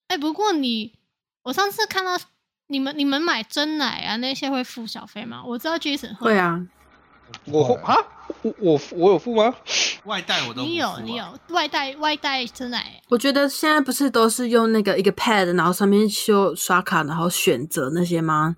[0.10, 1.00] 哎，不过你，
[1.44, 2.20] 我上次看到
[2.68, 5.42] 你们你们买真奶啊那些会付小费吗？
[5.46, 6.68] 我知道 Jason 会啊，
[7.46, 7.96] 我啊，
[8.42, 9.56] 我我我有付吗？
[10.04, 13.02] 外带我都你有你有外带外带真奶。
[13.08, 18.58] 我觉得现在不是都是用那个一个 pad，然后上面就刷卡，然后选择那些吗？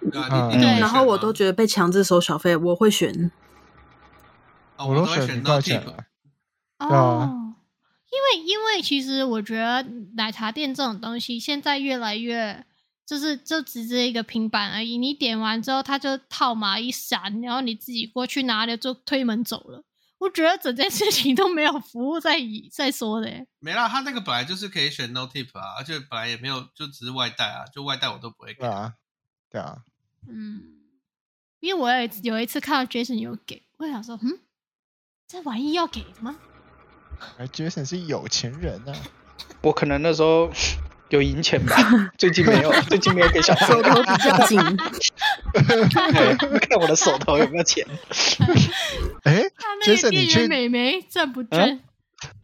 [0.00, 3.30] 对，然后我都觉得被强制收小费，我会选。
[4.78, 5.84] 我都选一块钱。
[6.78, 7.54] 哦，
[8.10, 9.82] 因为因为其实我觉得
[10.14, 12.64] 奶茶店这种东西现在越来越
[13.04, 14.96] 就是就只是一个平板而已。
[14.96, 19.84] 你点完之后，它就套码一闪，然后你自己过去拿了就推门走了。
[20.18, 23.46] 我觉得整件事情都没有服务在以在说的耶。
[23.58, 28.68] 没啦，他那个本来就是可以选 no tip 啊，而且本来也没有，就只是外带啊，就外带我都不会给对。
[28.68, 28.94] 啊，
[29.50, 29.78] 对啊，
[30.28, 30.62] 嗯，
[31.60, 34.38] 因为我有一次有一次看到 Jason 有给，我想说，嗯，
[35.26, 36.36] 这玩意要给的吗？
[37.38, 38.92] 哎，Jason 是有钱人啊，
[39.62, 40.50] 我可能那时候
[41.10, 41.76] 有赢钱吧，
[42.16, 43.66] 最近没有，最近没有给小费。
[43.66, 44.58] 手头比较紧，
[46.60, 47.86] 看我的手头有没有钱。
[49.24, 51.80] 哎他那个，Jason 你去美眉赚不赚？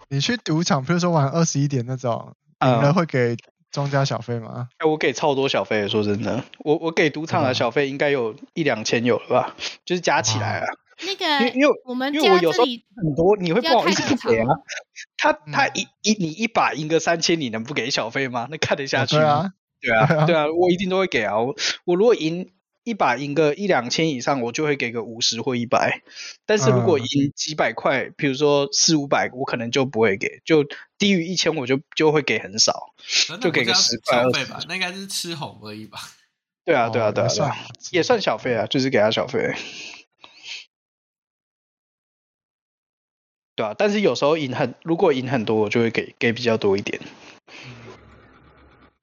[0.09, 3.37] 你去赌场，比如说玩二十一点那种，赢了嗯，会给
[3.77, 4.71] 庄家小费吗？
[4.79, 9.55] 哎，我给超多小费，说真的，我我给赌场的小费应该有一两千有了吧，
[9.85, 10.67] 就是加起来啊。
[11.03, 14.47] 那因个为因为我们因为我有时候很多，你会不好意思给啊。
[15.19, 18.49] 他他嗯一一你一把赢个三千，你能不给小费吗？
[18.51, 19.53] 那看得下去吗？
[19.83, 21.39] 对啊，对啊，对啊对啊，我一定都会给啊。
[21.39, 21.55] 我
[21.85, 22.49] 我如果赢
[22.87, 26.03] 一把赢个一两千以上，我就会给个五十或一百。
[26.47, 30.63] 但是如果嗯赢几百块，比如说四五百，我可能就不会给，就
[30.97, 32.95] 低于一千我就就会给很少。
[33.41, 35.99] 就给个不叫10块20小费吧，那应该是吃红而已吧。
[36.65, 37.57] 对啊，对啊，哦对啊，对也算啊，
[37.91, 39.53] 也算小费啊，就是给他小费。
[43.57, 47.01] 对啊，但是有时候赢很，如果赢很多，我就会给给比较多一点。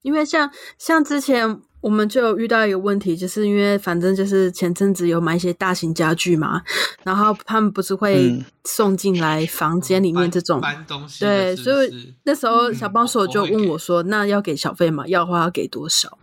[0.03, 6.61] 因为像像之前我们就有遇到一个问题，就是因为反正就是前阵子有买一些大型家具嘛，
[7.03, 8.45] 然后他们不是会嗯。
[8.65, 15.05] 送进来房间里面这种，搬搬东西的对，所以那时候嗯小帮手就问我说：“那要给小费吗？
[15.05, 16.17] 要的话要给多少？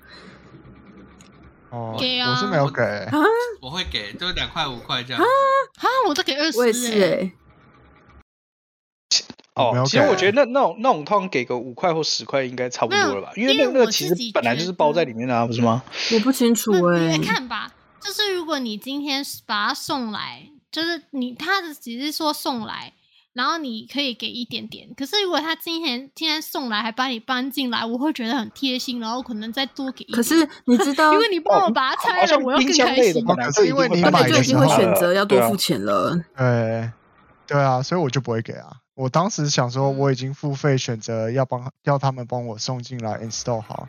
[1.68, 2.30] 哦，给啊。
[2.30, 3.18] 我是没有给，啊？
[3.60, 5.22] 我会给，就是两块五块这样。
[5.22, 5.26] 啊？
[5.80, 7.30] 啊，我都给二？”十，我也是哎、
[9.60, 15.82] 哦，其实我觉得那那种那种通常给个五块或十块应该差不多了吧，因为那个其实本来就是包在里面的啊，不是吗？
[16.12, 17.70] 我不清楚不哎、你看吧，
[18.02, 22.92] 就是如果你今天把它送来，就是你他的只是说送来，
[23.32, 24.88] 然后你可以给一点点。
[24.96, 30.16] 可是如果他今天今天送来还把你搬进来，我会觉得很贴心，然后可能再多给一点。
[30.16, 33.24] 可是你知道 因，为你帮我把它拆了，我要更开心。
[33.54, 36.18] 是因为你本买的来就已经会选择要多付钱了。
[36.36, 36.90] 对，
[37.46, 38.70] 对啊，所以我就不会给啊。
[39.00, 43.88] 我当时想说，我已经付费选择要帮要他们帮我送进来 install 好，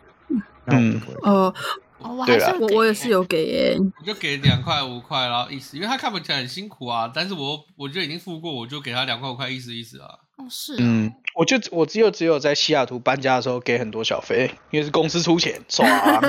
[0.64, 1.30] 那我就不会给。
[1.30, 1.54] 哦，
[2.00, 10.08] 哦，我还是我我也是有给耶、我就给两块五块，然后意思，因为他看不起来很辛苦啊，但是我我就已经付过，我就给他两块五块，意思意思啊。
[10.38, 16.22] 哦是哦嗯，我就我只有只有在西雅图搬家的时候给很多小费，因为是公司出钱，爽啊。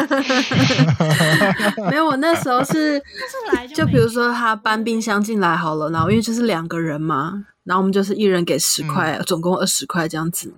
[1.89, 10.55] 没有，我那时候是是来就没就比如说他搬冰箱进来好了，然后因为就是两个人嘛，然后我们就是一人给十块，总共二十块这样子。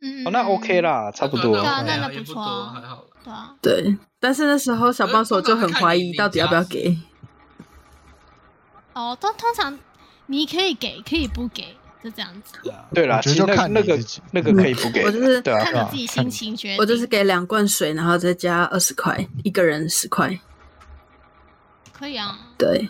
[0.00, 1.66] 嗯，哦，那嗯 OK，啦，差不多对。
[1.66, 3.04] 啊那那不错啊还好。
[3.22, 6.96] 对啊，对，但是那时候小帮手就很怀疑到底要不要给。
[8.94, 9.78] 哦，通通常
[10.26, 12.54] 你可以给，可以不给，就这样子，
[12.94, 13.98] 对啦，其实看那个
[14.32, 16.78] 那个可以不给我就是看对啊你自己心情决定。
[16.78, 20.40] 我就是给两罐水，然后再加二十块，一个人十块。
[21.92, 22.88] 可以啊，对，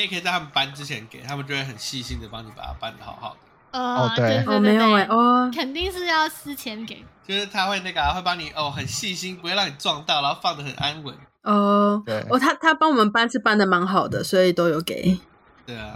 [0.00, 3.40] 你也可以在他们搬之前给他们，就会很细心的帮你把它搬的好好的。
[3.72, 7.04] 呃，哦对对对哦，没有哎、哦，肯定是要私钱给。
[7.26, 11.14] 就是他会那个、啊、会帮你哦，很细心，不会让你撞到，然后放的很安稳。
[11.42, 15.20] 哦，对哦，他他帮我们搬是搬的蛮好的，所以都有给。
[15.66, 15.92] 对啊，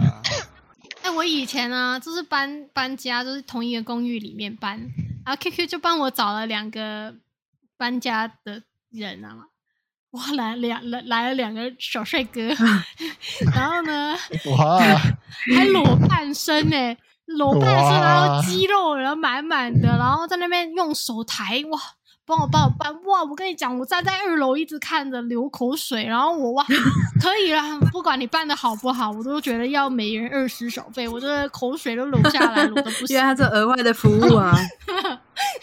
[1.01, 4.77] 哎、我以前呢，就是搬搬家，就是同一个公寓里面搬，
[5.25, 7.15] 然后 QQ 就帮我找了两个
[7.75, 9.47] 搬家的人啊，
[10.15, 12.41] 哇，来两来来了两个小帅哥，
[13.53, 14.15] 然后呢
[14.57, 14.79] 哇，
[15.55, 21.79] 还裸半身呢、裸半身，然后肌肉然后满满的，然后在那边用手抬，哇，
[22.25, 23.23] 帮我帮我搬，哇！
[23.23, 26.65] 我跟你讲，我站在二楼一直看着流口水，然后我哇，
[27.21, 27.61] 可以了，
[27.91, 34.53] 不管你办的好不好，我都觉得要每人二十小费，我这口水都流下来了，我都不 行因为，他这额外的服务啊，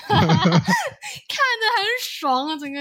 [0.08, 2.80] 看着很爽啊，整个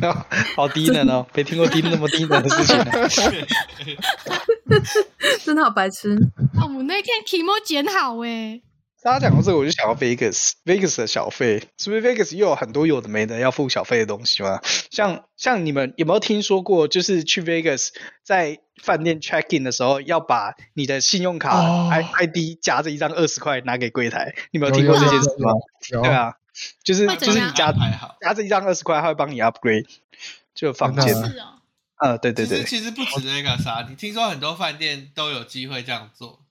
[0.56, 2.90] 好低能哦， 没听过低那么低能的事情呢。
[5.44, 6.14] 真的好白痴。
[6.58, 8.62] 啊，我那天题目剪好诶，
[9.02, 14.60] 大家讲到这个，我就想到 Vegas，Vegas 的小费，是不是 Vegas 又有很多有的没的要付小费的东西吗？
[14.90, 17.88] 像像你们有没有听说过，就是去 Vegas
[18.24, 25.52] 在饭店 check in 的时候，要把你的信用卡哦 I、ID 夹着一张二十块拿给柜台，你们有有听过有这件事吗？
[25.90, 26.34] 有对啊，
[26.84, 28.16] 就是就是你加还好。
[28.20, 29.86] 加这一张二十块，他会帮你 upgrade，
[30.54, 31.14] 就房间。
[31.14, 31.58] 是哦，
[31.98, 36.44] 呃，对对其实对，其实不止那个啥，你听说很多饭店都有机会这样做，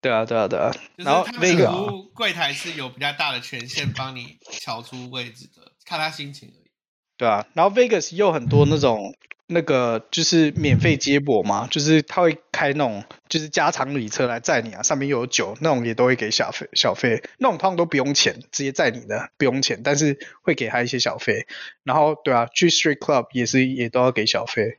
[0.00, 0.70] 对啊对啊对啊。
[0.72, 6.70] 就是然后他们的那个服务柜台是有比较大的权限帮你调出位置的，看他心情而已。
[7.16, 9.14] 对啊，然后 Vegas 又很多那种
[9.52, 21.48] 那个就是免费接驳嘛，就是他会开那种就是加长旅车来载你啊，上面有酒，那种也都会给小费小费，那种通常都不用钱，直接载你的不用钱，但是会给他一些小费。
[21.82, 24.78] 然后对啊，去 Street Club 也是也都要给小费。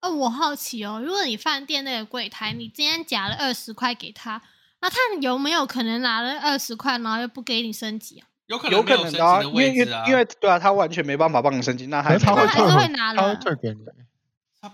[0.00, 4.40] 哦，我好奇哦，如果你饭店那个柜台，你今天夹了二十块给他，
[4.80, 8.26] 那他有没有可能拿了二十块，然后又不给你升级啊？
[8.46, 9.68] 有可能有可能的、啊，因为
[10.06, 13.76] 因为对啊，他完全没办法帮你升级，那还他会那还是退回，会拿他会退给你。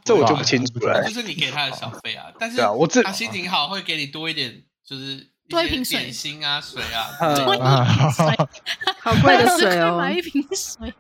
[0.05, 7.09] 这我就不清楚了就是你给他的小费啊，但是我这他心情好会给你多一点，就是多一瓶水点心啊、水啊
[9.01, 9.97] 好贵的20水哦。
[9.97, 10.13] 买！
[10.13, 10.93] 一瓶水，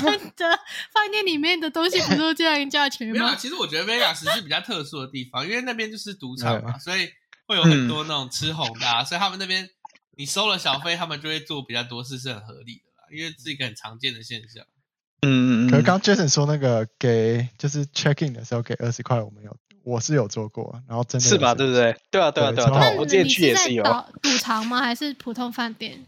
[0.00, 0.58] 真的，
[0.92, 3.36] 饭店里面的东西不都这样价钱 没有啊，吗？
[3.36, 7.08] 其实我觉得 Vegas 是比较特殊的地方，因为那边就是赌场嘛，所以
[7.48, 9.68] 会有很多那种吃红的、啊，所以他们那边
[10.16, 14.64] 你收了小费，他们就会做比较多事，是很合理的啦，因为是一个很常见的现象。
[15.22, 21.54] 嗯嗯嗯，可是刚 Jason 说那个给就是 check in 的时候给二十块，我们有我是有做过，然后真的是吧？
[21.54, 21.94] 对不对？
[22.10, 23.82] 对啊对啊对啊，那我之前你去也是有。
[24.22, 24.80] 赌场吗？
[24.80, 26.04] 还是普通饭店？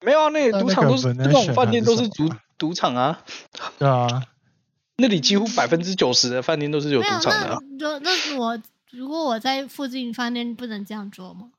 [0.00, 3.24] 没有啊，那赌场都是那种饭店都是赌赌场啊，
[3.78, 4.22] 对啊，
[4.98, 11.50] 那里几乎百分之九十的饭店都是有，赌场的啊、那就那我如果我在附近饭店，不能这样做吗？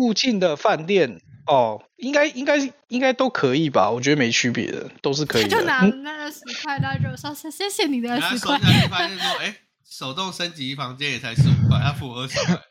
[0.00, 2.56] 附近的饭店哦，应该应该
[2.88, 3.90] 应该都可以吧？
[3.90, 5.50] 我觉得没区别的，都是可以的。
[5.50, 8.58] 他就拿嗯那二十块，然后就说谢谢你的然后二十块。
[8.58, 12.62] 收下去发现说，哎，手动升级房间也才十五块，他付我二十块。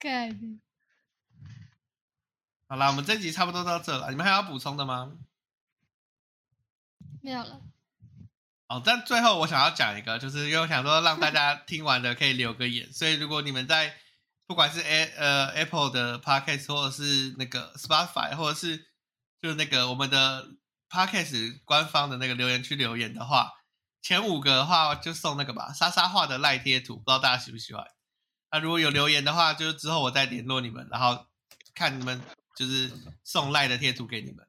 [0.00, 0.36] 干
[2.66, 5.12] 好啦，我们这集差不多到这了，你们还要补充的吗？
[7.22, 7.60] 没有了。
[8.66, 13.94] 哦，但最后我想要讲一个，就是因为我想说让大家听完的可以留个言，所以如果你们在
[14.46, 18.86] 不管是 A 呃 Apple 的 Podcast 或者是那个 Spotify 或者是
[19.40, 20.46] 就是那个我们的
[20.90, 23.50] Podcast 官方的那个留言区留言的话，
[24.02, 27.84] 前五个的话就送那个吧，莎莎画的赖贴图，不知道大家喜不喜欢？
[28.50, 31.26] 那如果有留言的话，就是之后我再联络你们，然后
[31.74, 32.20] 看你们
[32.54, 32.90] 就是
[33.24, 34.46] 送赖的贴图给你们。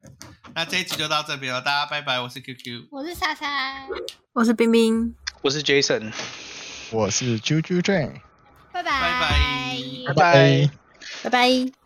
[0.53, 2.89] 那这一集就到这边了，大家拜拜，我是 QQ。
[2.91, 3.87] 我是莎莎，
[4.33, 6.11] 我是冰冰，我是 Jason，
[6.91, 8.21] 我是 Juju Jane，拜
[8.73, 10.71] 拜拜拜拜拜拜。
[11.23, 11.82] 拜拜。